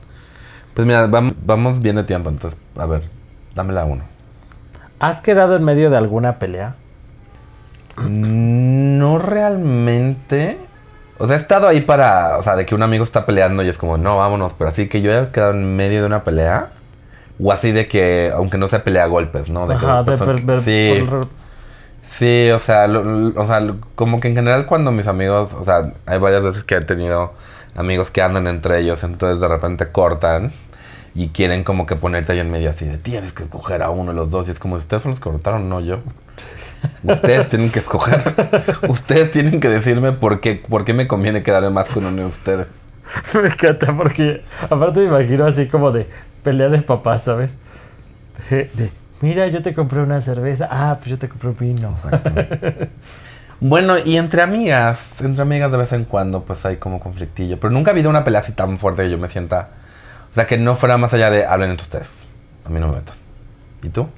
pues 0.74 0.88
mira, 0.88 1.06
vamos, 1.08 1.36
vamos 1.46 1.80
bien 1.82 1.96
de 1.98 2.04
tiempo. 2.04 2.30
Entonces, 2.30 2.60
a 2.78 2.86
ver, 2.88 3.04
dame 3.56 3.74
la 3.74 3.86
uno. 3.86 4.04
¿Has 5.00 5.22
quedado 5.22 5.56
en 5.56 5.64
medio 5.64 5.90
de 5.92 5.98
alguna 5.98 6.40
pelea? 6.40 6.76
No 8.10 9.20
realmente. 9.20 10.58
O 11.20 11.28
sea, 11.28 11.36
he 11.36 11.40
estado 11.40 11.68
ahí 11.68 11.82
para. 11.82 12.38
O 12.38 12.44
sea, 12.44 12.56
de 12.56 12.66
que 12.66 12.74
un 12.76 12.82
amigo 12.84 13.04
está 13.04 13.26
peleando 13.26 13.64
y 13.64 13.70
es 13.70 13.78
como, 13.78 13.98
no, 13.98 14.18
vámonos. 14.18 14.54
Pero 14.56 14.70
así 14.70 14.88
que 14.90 15.02
yo 15.02 15.12
haya 15.12 15.32
quedado 15.32 15.52
en 15.54 15.76
medio 15.76 16.02
de 16.02 16.08
una 16.08 16.24
pelea. 16.24 16.72
O 17.40 17.52
así 17.52 17.72
de 17.72 17.88
que, 17.88 18.32
aunque 18.36 18.58
no 18.58 18.68
sea 18.68 18.84
pelea 18.84 19.04
a 19.06 19.08
golpes, 19.08 19.50
¿no? 19.50 19.68
De 19.68 19.76
que 19.76 19.86
Ajá, 19.86 19.96
las 19.98 20.06
de 20.06 20.12
personas- 20.12 20.36
per- 20.38 20.46
per- 20.46 20.62
sí, 20.64 21.06
por- 21.10 21.28
sí, 22.02 22.50
o 22.52 22.60
sea, 22.60 22.88
lo- 22.88 23.04
lo- 23.04 23.42
o 23.42 23.46
sea, 23.48 23.60
como 23.96 24.20
que 24.20 24.28
en 24.28 24.36
general 24.36 24.66
cuando 24.66 24.92
mis 24.92 25.08
amigos, 25.08 25.54
o 25.54 25.64
sea, 25.64 25.92
hay 26.06 26.20
varias 26.20 26.44
veces 26.44 26.64
que 26.64 26.76
he 26.76 26.82
tenido 26.82 27.34
amigos 27.76 28.12
que 28.12 28.22
andan 28.22 28.48
entre 28.48 28.80
ellos, 28.80 29.04
entonces 29.04 29.40
de 29.42 29.48
repente 29.48 29.92
cortan 29.92 30.52
y 31.16 31.30
quieren 31.30 31.64
como 31.64 31.86
que 31.86 31.96
ponerte 31.96 32.34
ahí 32.34 32.40
en 32.40 32.52
medio 32.52 32.70
así 32.70 32.86
de 32.86 32.98
tienes 32.98 33.34
que 33.34 33.44
escoger 33.44 33.82
a 33.84 33.90
uno 33.90 34.12
de 34.12 34.18
los 34.18 34.30
dos 34.32 34.48
y 34.48 34.52
es 34.52 34.60
como 34.60 34.78
si 34.78 34.82
ustedes 34.82 35.06
los 35.06 35.20
que 35.20 35.30
cortaron, 35.30 35.70
no 35.70 35.80
yo. 35.82 36.00
Ustedes 37.04 37.48
tienen 37.50 37.72
que 37.72 37.80
escoger. 37.80 38.22
Ustedes 38.90 39.32
tienen 39.32 39.60
que 39.60 39.70
decirme 39.70 40.12
por 40.12 40.42
qué, 40.42 40.62
por 40.68 40.84
qué 40.86 40.94
me 40.94 41.08
conviene 41.08 41.42
quedarme 41.42 41.70
más 41.70 41.90
con 41.90 42.06
uno 42.06 42.22
de 42.22 42.28
ustedes. 42.28 42.68
Me 43.34 43.48
encanta 43.48 43.96
porque 43.96 44.44
aparte 44.70 45.00
me 45.02 45.06
imagino 45.06 45.46
así 45.46 45.68
como 45.68 45.92
de 45.92 46.08
pelea 46.44 46.70
de 46.70 46.82
papás, 46.84 47.24
¿sabes? 47.24 47.58
De, 48.50 48.70
de, 48.74 48.94
mira, 49.22 49.48
yo 49.48 49.62
te 49.62 49.74
compré 49.74 50.02
una 50.02 50.22
cerveza. 50.22 50.68
Ah, 50.72 50.98
pues 51.00 51.10
yo 51.12 51.20
te 51.20 51.30
compré 51.30 51.50
un 51.50 51.58
vino. 51.58 51.92
Exacto. 51.92 52.48
Bueno, 53.60 53.96
y 53.98 54.18
entre 54.18 54.42
amigas, 54.42 55.22
entre 55.22 55.42
amigas 55.42 55.72
de 55.72 55.78
vez 55.78 55.94
en 55.94 56.06
cuando, 56.06 56.44
pues 56.46 56.66
hay 56.66 56.78
como 56.78 57.00
conflictillo. 57.00 57.60
Pero 57.60 57.72
nunca 57.72 57.92
ha 57.92 57.94
habido 57.94 58.10
una 58.10 58.24
pelea 58.24 58.42
así 58.42 58.54
tan 58.54 58.78
fuerte 58.78 59.04
que 59.04 59.10
yo 59.12 59.18
me 59.18 59.30
sienta. 59.30 59.72
O 60.32 60.34
sea, 60.36 60.48
que 60.48 60.58
no 60.58 60.76
fuera 60.76 60.98
más 60.98 61.14
allá 61.14 61.30
de 61.32 61.46
hablen 61.46 61.72
entre 61.72 61.84
ustedes. 61.86 62.34
A 62.66 62.70
mí 62.70 62.80
no 62.80 62.90
me 62.90 62.98
metan. 62.98 63.18
¿Y 63.84 63.90
tú? 63.90 64.10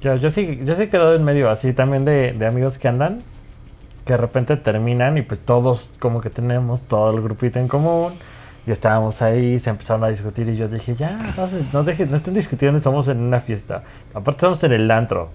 Yo, 0.00 0.16
yo 0.16 0.30
sí, 0.30 0.60
yo 0.64 0.74
sí 0.74 0.84
he 0.84 0.90
quedado 0.90 1.14
en 1.14 1.24
medio 1.24 1.50
así 1.50 1.72
también 1.74 2.04
de, 2.04 2.32
de 2.32 2.46
amigos 2.46 2.78
que 2.78 2.88
andan. 2.88 3.24
que 4.04 4.14
de 4.14 4.16
repente 4.18 4.56
terminan 4.56 5.18
y 5.18 5.22
pues 5.22 5.44
todos 5.44 5.94
como 6.00 6.20
que 6.20 6.30
tenemos 6.30 6.88
todo 6.88 7.10
el 7.16 7.22
grupito 7.22 7.58
en 7.58 7.68
común 7.68 8.18
y 8.68 8.72
estábamos 8.72 9.22
ahí, 9.22 9.58
se 9.58 9.70
empezaron 9.70 10.04
a 10.04 10.08
discutir 10.08 10.48
y 10.48 10.56
yo 10.56 10.68
dije, 10.68 10.94
ya, 10.94 11.10
no, 11.36 11.48
no, 11.72 11.84
dejen- 11.84 12.08
no 12.08 12.16
estén 12.16 12.34
discutiendo, 12.34 12.76
estamos 12.78 13.08
en 13.08 13.18
una 13.20 13.40
fiesta. 13.40 13.82
Aparte 14.14 14.38
estamos 14.38 14.62
en 14.64 14.72
el 14.72 14.90
antro. 14.90 15.30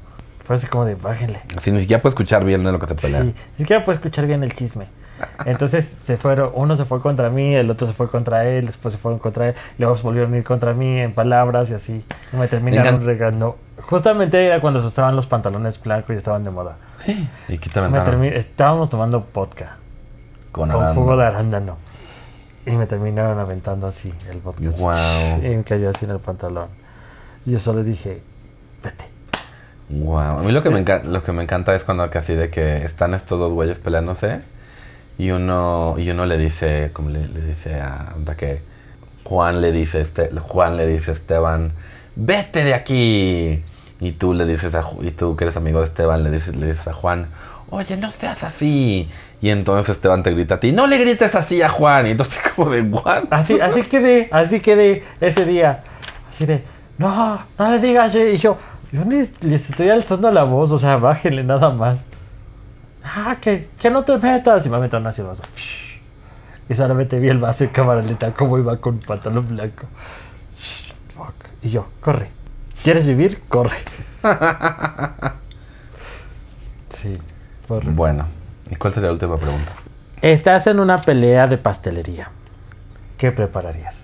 Fue 0.45 0.57
así 0.57 0.67
como 0.67 0.85
de, 0.85 0.95
bájenle. 0.95 1.39
Así 1.57 1.71
ni 1.71 1.79
siquiera 1.79 2.01
puedo 2.01 2.11
escuchar 2.11 2.43
bien 2.43 2.63
de 2.63 2.71
lo 2.71 2.79
que 2.79 2.87
se 2.87 2.95
Sí, 2.95 3.01
pelean. 3.01 3.27
ni 3.27 3.33
siquiera 3.57 3.83
puedo 3.85 3.95
escuchar 3.95 4.27
bien 4.27 4.43
el 4.43 4.53
chisme. 4.53 4.87
Entonces 5.45 5.93
se 6.03 6.17
fueron, 6.17 6.51
uno 6.53 6.75
se 6.75 6.83
fue 6.85 7.01
contra 7.01 7.29
mí, 7.29 7.55
el 7.55 7.69
otro 7.71 7.87
se 7.87 7.93
fue 7.93 8.09
contra 8.09 8.45
él, 8.45 8.65
después 8.65 8.93
se 8.93 8.99
fueron 8.99 9.19
contra 9.19 9.49
él, 9.49 9.55
luego 9.77 9.95
se 9.95 10.03
volvieron 10.03 10.33
a 10.33 10.37
ir 10.37 10.43
contra 10.43 10.73
mí 10.73 10.99
en 10.99 11.13
palabras 11.13 11.69
y 11.69 11.73
así. 11.75 12.03
Y 12.33 12.35
me 12.35 12.47
terminaron 12.47 13.05
regando. 13.05 13.57
Justamente 13.83 14.45
era 14.45 14.59
cuando 14.59 14.79
se 14.81 14.87
usaban 14.87 15.15
los 15.15 15.25
pantalones 15.27 15.81
blancos 15.81 16.13
y 16.15 16.17
estaban 16.17 16.43
de 16.43 16.51
moda. 16.51 16.75
¿Y 17.47 17.57
qué 17.57 17.69
te 17.69 17.79
Me 17.79 17.87
aventaron? 17.87 18.21
termi- 18.21 18.33
estábamos 18.33 18.89
tomando 18.89 19.25
vodka 19.33 19.77
Con 20.51 20.69
con 20.71 20.93
jugo 20.95 21.15
de 21.15 21.25
arándano. 21.25 21.77
Y 22.65 22.71
me 22.71 22.85
terminaron 22.85 23.39
aventando 23.39 23.87
así 23.87 24.13
el 24.29 24.41
así, 24.45 24.81
Guau. 24.81 25.43
Y 25.43 25.55
me 25.55 25.63
cayó 25.63 25.89
así 25.89 26.05
en 26.05 26.11
el 26.11 26.19
pantalón. 26.19 26.69
Y 27.45 27.51
yo 27.51 27.59
solo 27.59 27.83
dije, 27.83 28.21
vete. 28.81 29.05
Wow. 29.89 30.39
A 30.39 30.41
mí 30.41 30.51
lo 30.51 30.63
que, 30.63 30.69
me 30.69 30.79
encanta, 30.79 31.07
lo 31.09 31.23
que 31.23 31.33
me 31.33 31.43
encanta 31.43 31.75
es 31.75 31.83
cuando 31.83 32.09
casi 32.09 32.33
de 32.33 32.49
que 32.49 32.85
están 32.85 33.13
estos 33.13 33.39
dos 33.39 33.51
güeyes 33.51 33.79
peleándose 33.79 34.41
y 35.17 35.31
uno, 35.31 35.95
y 35.97 36.09
uno 36.09 36.25
le 36.25 36.37
dice, 36.37 36.91
como 36.93 37.09
le, 37.09 37.27
le 37.27 37.41
dice 37.41 37.79
a 37.79 38.13
anda 38.15 38.35
que 38.35 38.61
Juan 39.23 39.61
le 39.61 39.71
dice 39.71 40.01
este, 40.01 40.29
Juan 40.39 40.77
le 40.77 40.87
dice 40.87 41.11
a 41.11 41.13
Esteban, 41.13 41.73
vete 42.15 42.63
de 42.63 42.73
aquí. 42.73 43.63
Y 43.99 44.11
tú 44.13 44.33
le 44.33 44.45
dices 44.45 44.75
a 44.75 44.83
y 45.01 45.11
tú 45.11 45.35
que 45.37 45.45
eres 45.45 45.55
amigo 45.55 45.79
de 45.79 45.85
Esteban 45.85 46.23
le 46.23 46.29
dices, 46.29 46.55
le 46.55 46.67
dices 46.67 46.87
a 46.87 46.93
Juan, 46.93 47.27
oye, 47.73 47.97
no 47.97 48.11
seas 48.11 48.43
así. 48.43 49.09
Y 49.41 49.49
entonces 49.49 49.95
Esteban 49.95 50.23
te 50.23 50.31
grita 50.31 50.55
a 50.55 50.59
ti, 50.59 50.71
no 50.71 50.87
le 50.87 50.97
grites 50.99 51.35
así 51.35 51.61
a 51.61 51.69
Juan. 51.69 52.07
Y 52.07 52.11
entonces 52.11 52.39
como 52.55 52.71
de 52.71 52.83
Juan. 52.89 53.27
Así, 53.31 53.59
así 53.59 53.83
quedé, 53.83 54.29
así 54.31 54.59
quedé 54.59 55.03
ese 55.19 55.45
día. 55.45 55.83
Así 56.29 56.45
de, 56.45 56.63
no, 56.97 57.43
no 57.57 57.71
le 57.71 57.79
digas. 57.79 58.15
Y 58.15 58.37
yo, 58.37 58.57
yo 58.91 59.03
les 59.05 59.69
estoy 59.69 59.89
alzando 59.89 60.31
la 60.31 60.43
voz, 60.43 60.71
o 60.71 60.77
sea, 60.77 60.97
bájenle 60.97 61.43
nada 61.43 61.71
más. 61.71 62.03
Ah, 63.03 63.37
que, 63.41 63.69
que 63.79 63.89
no 63.89 64.03
te 64.03 64.17
metas. 64.17 64.65
Y 64.65 64.69
me 64.69 64.77
metieron 64.77 65.07
así 65.07 65.21
el 65.21 65.27
vaso. 65.27 65.43
Y 66.69 66.75
solamente 66.75 67.19
vi 67.19 67.29
el 67.29 67.39
vaso 67.39 67.63
en 67.63 67.71
cámara 67.71 68.01
lenta, 68.01 68.31
cómo 68.33 68.57
iba 68.57 68.77
con 68.77 68.99
pantalón 68.99 69.47
blanco. 69.49 69.87
Fuck. 71.15 71.33
Y 71.63 71.71
yo, 71.71 71.87
corre. 72.01 72.29
¿Quieres 72.83 73.07
vivir? 73.07 73.41
Corre. 73.49 73.77
Sí, 77.03 77.17
corre. 77.73 77.91
Bueno, 77.91 78.27
¿y 78.69 78.75
cuál 78.75 78.93
sería 78.93 79.07
la 79.07 79.13
última 79.13 79.37
pregunta? 79.37 79.71
Estás 80.21 80.67
en 80.67 80.79
una 80.79 80.97
pelea 80.97 81.47
de 81.47 81.57
pastelería. 81.57 82.29
¿Qué 83.17 83.31
prepararías? 83.31 83.95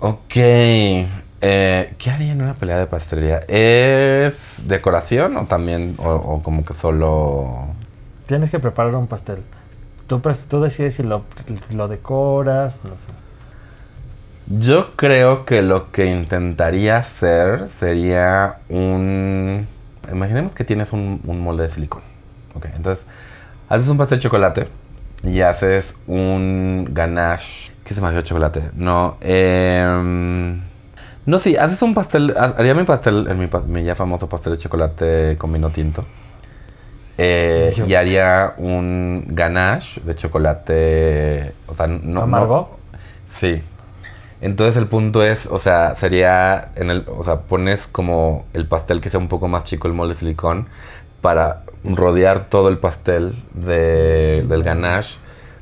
Ok. 0.00 0.36
eh, 0.36 1.94
¿Qué 1.98 2.10
haría 2.10 2.32
en 2.32 2.42
una 2.42 2.54
pelea 2.54 2.78
de 2.78 2.86
pastelería? 2.86 3.40
¿Es 3.48 4.54
decoración 4.64 5.36
o 5.36 5.46
también, 5.46 5.94
o, 5.98 6.10
o 6.10 6.42
como 6.42 6.64
que 6.64 6.74
solo... 6.74 7.68
Tienes 8.26 8.50
que 8.50 8.58
preparar 8.58 8.94
un 8.94 9.06
pastel. 9.06 9.42
Tú, 10.06 10.20
decides 10.60 10.94
si 10.94 11.02
lo, 11.02 11.24
lo 11.70 11.88
decoras, 11.88 12.84
no 12.84 12.90
sé. 12.92 13.12
Yo 14.46 14.96
creo 14.96 15.44
que 15.44 15.62
lo 15.62 15.92
que 15.92 16.06
intentaría 16.06 16.96
hacer 16.96 17.68
sería 17.68 18.58
un... 18.68 19.66
Imaginemos 20.10 20.54
que 20.54 20.64
tienes 20.64 20.92
un, 20.92 21.20
un 21.24 21.40
molde 21.40 21.64
de 21.64 21.68
silicón. 21.68 22.07
Ok, 22.58 22.66
entonces 22.74 23.06
haces 23.68 23.88
un 23.88 23.96
pastel 23.98 24.18
de 24.18 24.22
chocolate 24.24 24.68
y 25.22 25.40
haces 25.40 25.96
un 26.06 26.88
ganache. 26.90 27.72
¿Qué 27.84 27.94
se 27.94 28.00
me 28.00 28.08
hace 28.08 28.22
chocolate? 28.24 28.70
No, 28.74 29.16
em, 29.20 30.60
no, 31.26 31.38
sí, 31.38 31.56
haces 31.56 31.80
un 31.82 31.94
pastel. 31.94 32.34
ha- 32.36 32.54
Haría 32.58 32.74
mi 32.74 32.84
pastel, 32.84 33.26
en 33.28 33.38
mi, 33.38 33.48
mi 33.68 33.84
ya 33.84 33.94
famoso 33.94 34.28
pastel 34.28 34.54
de 34.54 34.58
chocolate 34.58 35.36
con 35.38 35.52
vino 35.52 35.70
tinto. 35.70 36.04
Eh, 37.20 37.74
y 37.86 37.94
haría 37.94 38.54
un 38.58 39.24
ganache 39.28 40.00
de 40.04 40.14
chocolate. 40.14 41.54
O 41.66 41.74
sea, 41.74 41.86
no. 41.88 41.98
no- 42.02 42.22
¿Amargo? 42.22 42.78
Sí. 43.34 43.62
Entonces 44.40 44.76
el 44.76 44.86
punto 44.86 45.22
es, 45.24 45.46
o 45.46 45.58
sea, 45.58 45.96
sería 45.96 46.70
en 46.76 46.90
el, 46.90 47.04
o 47.08 47.24
sea, 47.24 47.40
pones 47.42 47.88
como 47.88 48.46
el 48.54 48.66
pastel 48.68 49.00
que 49.00 49.10
sea 49.10 49.18
un 49.20 49.28
poco 49.28 49.48
más 49.48 49.64
chico 49.64 49.88
el 49.88 49.94
molde 49.94 50.14
de 50.14 50.20
silicón 50.20 50.68
para 51.20 51.62
rodear 51.84 52.48
todo 52.48 52.68
el 52.68 52.78
pastel 52.78 53.34
de- 53.54 54.44
del 54.48 54.62
ganache, 54.62 55.16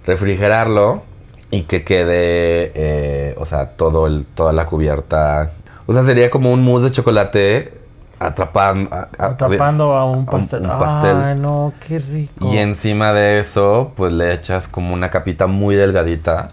refrigerarlo 0.05 1.03
y 1.51 1.63
que 1.63 1.85
quede, 1.85 2.73
eh, 2.75 3.35
o 3.39 3.45
sea, 3.47 3.71
todo 3.77 4.07
el, 4.07 4.27
toda 4.35 4.53
la 4.53 4.67
cubierta. 4.67 5.53
O 5.87 5.93
sea, 5.95 6.05
sería 6.05 6.31
como 6.31 6.53
un 6.53 6.63
mousse 6.65 6.85
de 6.85 6.91
chocolate 6.93 7.73
atrapando, 8.19 8.95
a- 8.95 9.09
a- 9.19 9.27
Atrapando 9.27 9.93
a 9.95 10.05
un 10.11 10.27
pastel. 10.27 10.63
un 10.63 10.79
pastel. 10.79 11.17
Ay, 11.23 11.37
no, 11.39 11.73
qué 11.87 11.99
rico. 11.99 12.47
y 12.51 12.57
encima 12.59 13.13
de 13.13 13.39
eso, 13.39 13.93
pues 13.97 14.13
le 14.13 14.33
echas 14.33 14.69
como 14.69 14.93
una 14.95 15.11
capita 15.11 15.47
muy 15.47 15.75
delgadita 15.77 16.51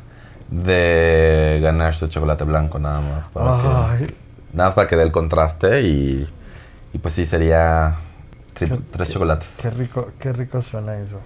de 0.49 1.59
ganache 1.63 2.05
de 2.05 2.09
chocolate 2.11 2.43
blanco 2.43 2.79
nada 2.79 3.01
más. 3.01 3.27
Para 3.29 3.61
que, 3.97 4.03
Ay, 4.05 4.15
nada 4.53 4.69
más 4.69 4.75
para 4.75 4.87
que 4.87 4.95
dé 4.95 5.03
el 5.03 5.11
contraste 5.11 5.81
y, 5.81 6.27
y 6.93 6.97
pues 6.99 7.13
sí, 7.15 7.25
sería 7.25 7.95
sí, 8.55 8.65
Qué- 8.67 8.79
tres 8.91 9.09
chocolates. 9.09 9.57
qué 9.61 9.69
rico, 9.69 10.11
qué 10.19 10.33
rico 10.33 10.61
suena 10.61 10.97
eso. 10.97 11.19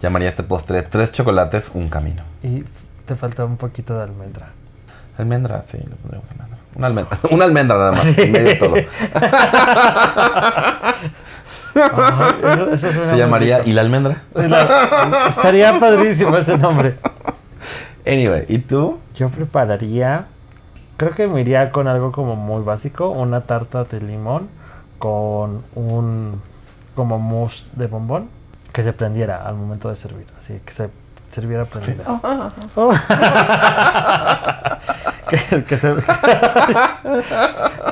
Llamaría 0.00 0.28
este 0.28 0.42
postre 0.42 0.82
tres 0.82 1.12
chocolates, 1.12 1.70
un 1.74 1.88
camino. 1.88 2.22
Y 2.42 2.64
te 3.06 3.14
falta 3.16 3.44
un 3.44 3.56
poquito 3.56 3.96
de 3.96 4.02
almendra. 4.04 4.48
Almendra, 5.18 5.62
sí, 5.66 5.78
le 5.78 5.94
pondríamos 5.96 6.30
almendra. 6.30 6.58
Una 6.74 6.86
almendra, 6.86 7.18
una 7.30 7.44
almendra 7.44 7.76
nada 7.78 7.92
más, 7.92 8.02
Sí. 8.04 8.20
en 8.22 8.32
medio 8.32 8.48
de 8.48 8.54
todo. 8.56 8.76
Eso- 11.74 12.72
eso 12.72 13.10
Se 13.10 13.16
llamaría 13.16 13.58
rico. 13.58 13.70
¿Y 13.70 13.72
la 13.72 13.80
almendra? 13.82 14.22
La- 14.34 15.26
Estaría 15.28 15.78
padrísimo 15.80 16.36
ese 16.36 16.58
nombre. 16.58 16.96
Anyway, 18.06 18.44
¿y 18.48 18.58
tú? 18.58 18.98
Yo 19.14 19.28
prepararía, 19.30 20.26
creo 20.96 21.12
que 21.12 21.26
me 21.28 21.40
iría 21.40 21.70
con 21.70 21.86
algo 21.88 22.10
como 22.12 22.34
muy 22.36 22.62
básico, 22.64 23.10
una 23.10 23.42
tarta 23.42 23.84
de 23.84 24.00
limón 24.00 24.48
con 24.98 25.62
un 25.74 26.40
como 26.94 27.18
mousse 27.18 27.66
de 27.74 27.86
bombón 27.86 28.28
que 28.72 28.82
se 28.82 28.92
prendiera 28.92 29.46
al 29.46 29.54
momento 29.54 29.88
de 29.88 29.96
servir, 29.96 30.26
así 30.38 30.60
que 30.64 30.72
se 30.72 30.90
sirviera 31.30 31.64
prendida. 31.64 32.04
Oh. 32.76 32.92
que, 35.28 35.64
que 35.64 35.76
se... 35.78 35.90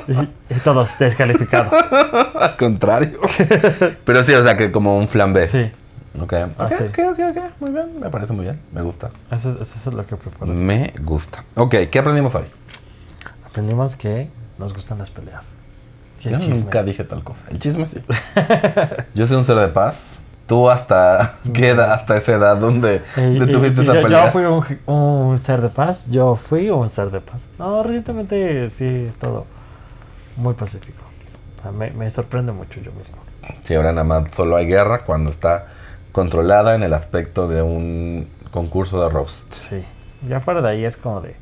y, 0.08 0.28
y 0.54 0.58
todos 0.64 0.98
descalificados. 0.98 1.72
Al 2.34 2.56
contrario. 2.56 3.20
Pero 4.04 4.22
sí, 4.22 4.34
o 4.34 4.42
sea, 4.42 4.56
que 4.56 4.70
como 4.70 4.96
un 4.98 5.08
flambé. 5.08 5.48
Sí, 5.48 5.70
Ok, 6.20 6.32
ok, 6.32 6.60
Así. 6.60 6.84
ok, 6.84 6.98
ok, 7.12 7.18
ok, 7.30 7.38
muy 7.60 7.70
bien, 7.70 8.00
me 8.00 8.10
parece 8.10 8.32
muy 8.32 8.44
bien, 8.44 8.60
me 8.72 8.82
gusta. 8.82 9.10
eso, 9.30 9.56
eso 9.62 9.74
es 9.86 9.94
lo 9.94 10.04
que 10.04 10.16
preparo. 10.16 10.52
Me 10.52 10.92
gusta. 11.02 11.44
Ok, 11.54 11.74
¿qué 11.90 11.98
aprendimos 12.00 12.34
hoy? 12.34 12.44
Aprendimos 13.46 13.94
que 13.94 14.28
nos 14.58 14.74
gustan 14.74 14.98
las 14.98 15.08
peleas. 15.10 15.54
Yo 16.28 16.38
chisme. 16.38 16.54
nunca 16.64 16.82
dije 16.82 17.04
tal 17.04 17.22
cosa. 17.24 17.44
El 17.50 17.58
chisme 17.58 17.86
sí. 17.86 18.02
Yo 19.14 19.26
soy 19.26 19.36
un 19.36 19.44
ser 19.44 19.56
de 19.56 19.68
paz. 19.68 20.18
Tú 20.46 20.68
hasta 20.68 21.36
qué 21.54 21.68
edad, 21.70 21.92
hasta 21.92 22.16
esa 22.16 22.32
edad 22.34 22.56
donde 22.56 23.02
Y- 23.16 23.38
te 23.38 23.44
y- 23.44 23.52
tuviste 23.52 23.82
y 23.82 23.84
esa 23.84 23.94
yo, 23.94 24.02
pelea. 24.02 24.24
yo 24.26 24.30
fui 24.32 24.44
un, 24.44 24.94
un 24.94 25.38
ser 25.38 25.60
de 25.60 25.68
paz. 25.68 26.06
Yo 26.10 26.34
fui 26.34 26.68
un 26.70 26.90
ser 26.90 27.10
de 27.12 27.20
paz. 27.20 27.40
No, 27.58 27.82
recientemente 27.84 28.68
sí 28.70 29.06
es 29.08 29.14
todo 29.16 29.46
muy 30.36 30.54
pacífico. 30.54 31.02
O 31.58 31.62
sea, 31.62 31.70
me, 31.70 31.90
me 31.92 32.10
sorprende 32.10 32.50
mucho 32.52 32.80
yo 32.80 32.90
mismo. 32.92 33.18
Sí, 33.62 33.74
ahora 33.74 33.92
nada 33.92 34.02
más 34.04 34.24
solo 34.34 34.56
hay 34.56 34.66
guerra 34.66 35.04
cuando 35.04 35.30
está 35.30 35.66
controlada 36.12 36.74
en 36.74 36.82
el 36.82 36.94
aspecto 36.94 37.46
de 37.46 37.62
un 37.62 38.28
concurso 38.50 39.00
de 39.04 39.08
roast. 39.08 39.52
Sí. 39.54 39.84
Ya 40.28 40.40
fuera 40.40 40.60
de 40.62 40.68
ahí 40.70 40.84
es 40.84 40.96
como 40.96 41.20
de. 41.20 41.36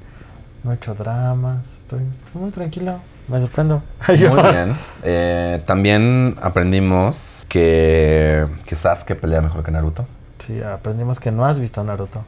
No 0.65 0.73
he 0.73 0.75
hecho 0.75 0.95
dramas. 0.95 1.67
Estoy 1.79 2.01
muy 2.35 2.51
tranquilo. 2.51 3.01
Me 3.29 3.41
sorprendo. 3.41 3.83
Muy 4.09 4.43
bien. 4.43 4.75
Eh, 5.05 5.63
también 5.67 6.37
aprendimos 6.41 7.45
que, 7.49 8.47
que 8.67 8.77
Sasuke 8.77 9.15
pelea 9.15 9.41
mejor 9.41 9.63
que 9.63 9.71
Naruto. 9.71 10.07
Sí, 10.47 10.61
aprendimos 10.63 11.21
que 11.21 11.31
no 11.31 11.45
has 11.45 11.59
visto 11.59 11.83
Naruto. 11.85 12.25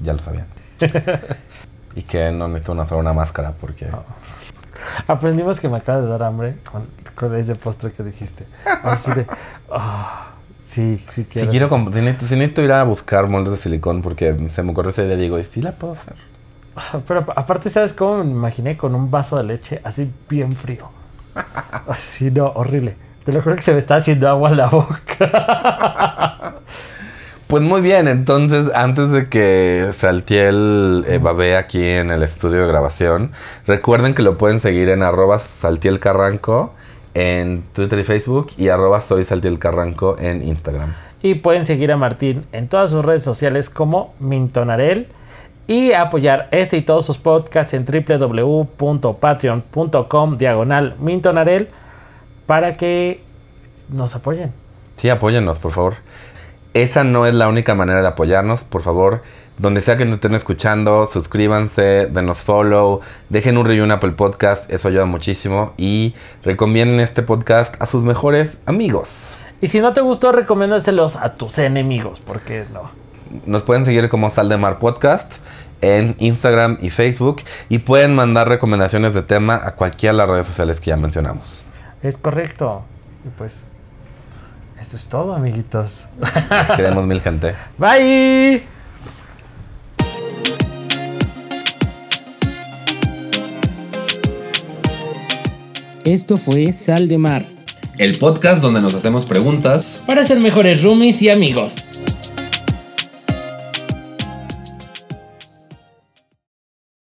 Ya 0.00 0.12
lo 0.12 0.18
sabían. 0.18 0.46
y 1.94 2.02
que 2.02 2.30
no 2.32 2.48
necesito 2.48 2.72
una 2.96 3.12
máscara 3.12 3.52
porque... 3.60 3.86
No. 3.86 4.02
Aprendimos 5.08 5.60
que 5.60 5.68
me 5.68 5.78
acaba 5.78 6.00
de 6.00 6.08
dar 6.08 6.22
hambre 6.22 6.56
con, 6.70 6.86
con 7.14 7.34
ese 7.36 7.54
postre 7.54 7.92
que 7.92 8.02
dijiste. 8.02 8.44
Así 8.82 9.10
de. 9.12 9.26
ah, 9.70 10.32
sí, 10.66 11.02
sí 11.14 11.22
Si 11.24 11.28
quiero. 11.32 11.50
quiero, 11.50 11.70
comp- 11.70 11.92
si 11.92 12.00
necesito, 12.00 12.26
si 12.26 12.36
necesito 12.36 12.62
ir 12.62 12.72
a 12.72 12.82
buscar 12.84 13.28
moldes 13.28 13.52
de 13.52 13.56
silicón 13.58 14.02
porque 14.02 14.36
se 14.50 14.62
me 14.62 14.72
ocurrió 14.72 14.90
ese 14.90 15.06
día, 15.06 15.16
digo, 15.16 15.38
¿y 15.38 15.44
sí 15.44 15.62
la 15.62 15.72
puedo 15.72 15.94
hacer? 15.94 16.14
Pero 17.08 17.20
ap- 17.20 17.32
aparte, 17.38 17.70
¿sabes 17.70 17.92
cómo 17.92 18.22
me 18.24 18.30
imaginé? 18.30 18.76
Con 18.76 18.94
un 18.94 19.10
vaso 19.10 19.36
de 19.38 19.44
leche 19.44 19.80
así 19.84 20.10
bien 20.28 20.54
frío. 20.56 20.88
Así, 21.88 22.30
no, 22.30 22.46
horrible. 22.54 22.96
Te 23.24 23.32
lo 23.32 23.42
juro 23.42 23.56
que 23.56 23.62
se 23.62 23.72
me 23.72 23.78
está 23.78 23.96
haciendo 23.96 24.28
agua 24.28 24.50
en 24.50 24.56
la 24.56 24.66
boca. 24.68 26.54
Pues 27.46 27.62
muy 27.62 27.80
bien, 27.80 28.08
entonces 28.08 28.72
antes 28.74 29.12
de 29.12 29.28
que 29.28 29.90
Saltiel 29.92 31.04
eh, 31.06 31.18
babee 31.18 31.54
aquí 31.56 31.80
en 31.86 32.10
el 32.10 32.24
estudio 32.24 32.62
de 32.62 32.66
grabación, 32.66 33.30
recuerden 33.68 34.14
que 34.16 34.22
lo 34.22 34.36
pueden 34.36 34.58
seguir 34.58 34.88
en 34.88 35.04
arroba 35.04 35.38
Saltiel 35.38 36.00
Carranco 36.00 36.74
en 37.14 37.62
Twitter 37.72 38.00
y 38.00 38.04
Facebook 38.04 38.48
y 38.58 38.66
arroba 38.68 39.00
soy 39.00 39.22
Saltiel 39.22 39.60
Carranco 39.60 40.16
en 40.18 40.42
Instagram. 40.42 40.92
Y 41.22 41.36
pueden 41.36 41.64
seguir 41.66 41.92
a 41.92 41.96
Martín 41.96 42.46
en 42.50 42.66
todas 42.66 42.90
sus 42.90 43.04
redes 43.04 43.22
sociales 43.22 43.70
como 43.70 44.12
Mintonarel 44.18 45.06
y 45.66 45.92
apoyar 45.92 46.48
este 46.52 46.76
y 46.76 46.82
todos 46.82 47.06
sus 47.06 47.18
podcasts 47.18 47.74
en 47.74 47.84
www.patreon.com 47.84 50.38
diagonal 50.38 50.94
Mintonarel 50.98 51.70
para 52.46 52.74
que 52.74 53.20
nos 53.88 54.14
apoyen. 54.14 54.52
Sí, 54.96 55.10
apóyennos, 55.10 55.58
por 55.58 55.72
favor. 55.72 55.96
Esa 56.74 57.02
no 57.04 57.26
es 57.26 57.34
la 57.34 57.48
única 57.48 57.74
manera 57.74 58.02
de 58.02 58.08
apoyarnos, 58.08 58.64
por 58.64 58.82
favor. 58.82 59.22
Donde 59.58 59.80
sea 59.80 59.96
que 59.96 60.04
nos 60.04 60.16
estén 60.16 60.34
escuchando, 60.34 61.06
suscríbanse, 61.06 62.08
denos 62.12 62.42
follow, 62.42 63.00
dejen 63.30 63.56
un 63.56 63.64
review 63.64 63.84
en 63.84 63.92
Apple 63.92 64.12
Podcast, 64.12 64.70
eso 64.70 64.88
ayuda 64.88 65.06
muchísimo. 65.06 65.72
Y 65.78 66.14
recomienden 66.42 67.00
este 67.00 67.22
podcast 67.22 67.74
a 67.80 67.86
sus 67.86 68.02
mejores 68.02 68.58
amigos. 68.66 69.34
Y 69.62 69.68
si 69.68 69.80
no 69.80 69.94
te 69.94 70.02
gustó, 70.02 70.32
recomiéndaselos 70.32 71.16
a 71.16 71.34
tus 71.34 71.58
enemigos, 71.58 72.20
porque 72.20 72.66
no. 72.72 72.90
Nos 73.44 73.62
pueden 73.62 73.84
seguir 73.84 74.08
como 74.08 74.30
Sal 74.30 74.48
de 74.48 74.56
Mar 74.56 74.78
Podcast 74.78 75.32
en 75.80 76.16
Instagram 76.18 76.78
y 76.80 76.90
Facebook 76.90 77.42
y 77.68 77.78
pueden 77.78 78.14
mandar 78.14 78.48
recomendaciones 78.48 79.14
de 79.14 79.22
tema 79.22 79.60
a 79.62 79.74
cualquiera 79.74 80.12
de 80.12 80.18
las 80.18 80.30
redes 80.30 80.46
sociales 80.46 80.80
que 80.80 80.90
ya 80.90 80.96
mencionamos. 80.96 81.62
Es 82.02 82.16
correcto. 82.16 82.82
Y 83.24 83.28
pues, 83.30 83.66
eso 84.80 84.96
es 84.96 85.06
todo, 85.06 85.34
amiguitos. 85.34 86.06
Nos 86.18 86.76
queremos 86.76 87.04
mil 87.06 87.20
gente. 87.20 87.54
Bye. 87.78 88.64
Esto 96.04 96.36
fue 96.36 96.72
Sal 96.72 97.08
de 97.08 97.18
Mar. 97.18 97.42
El 97.98 98.16
podcast 98.18 98.62
donde 98.62 98.80
nos 98.80 98.94
hacemos 98.94 99.24
preguntas 99.26 100.04
Para 100.06 100.24
ser 100.24 100.38
mejores 100.38 100.82
roomies 100.82 101.20
y 101.20 101.30
amigos. 101.30 102.05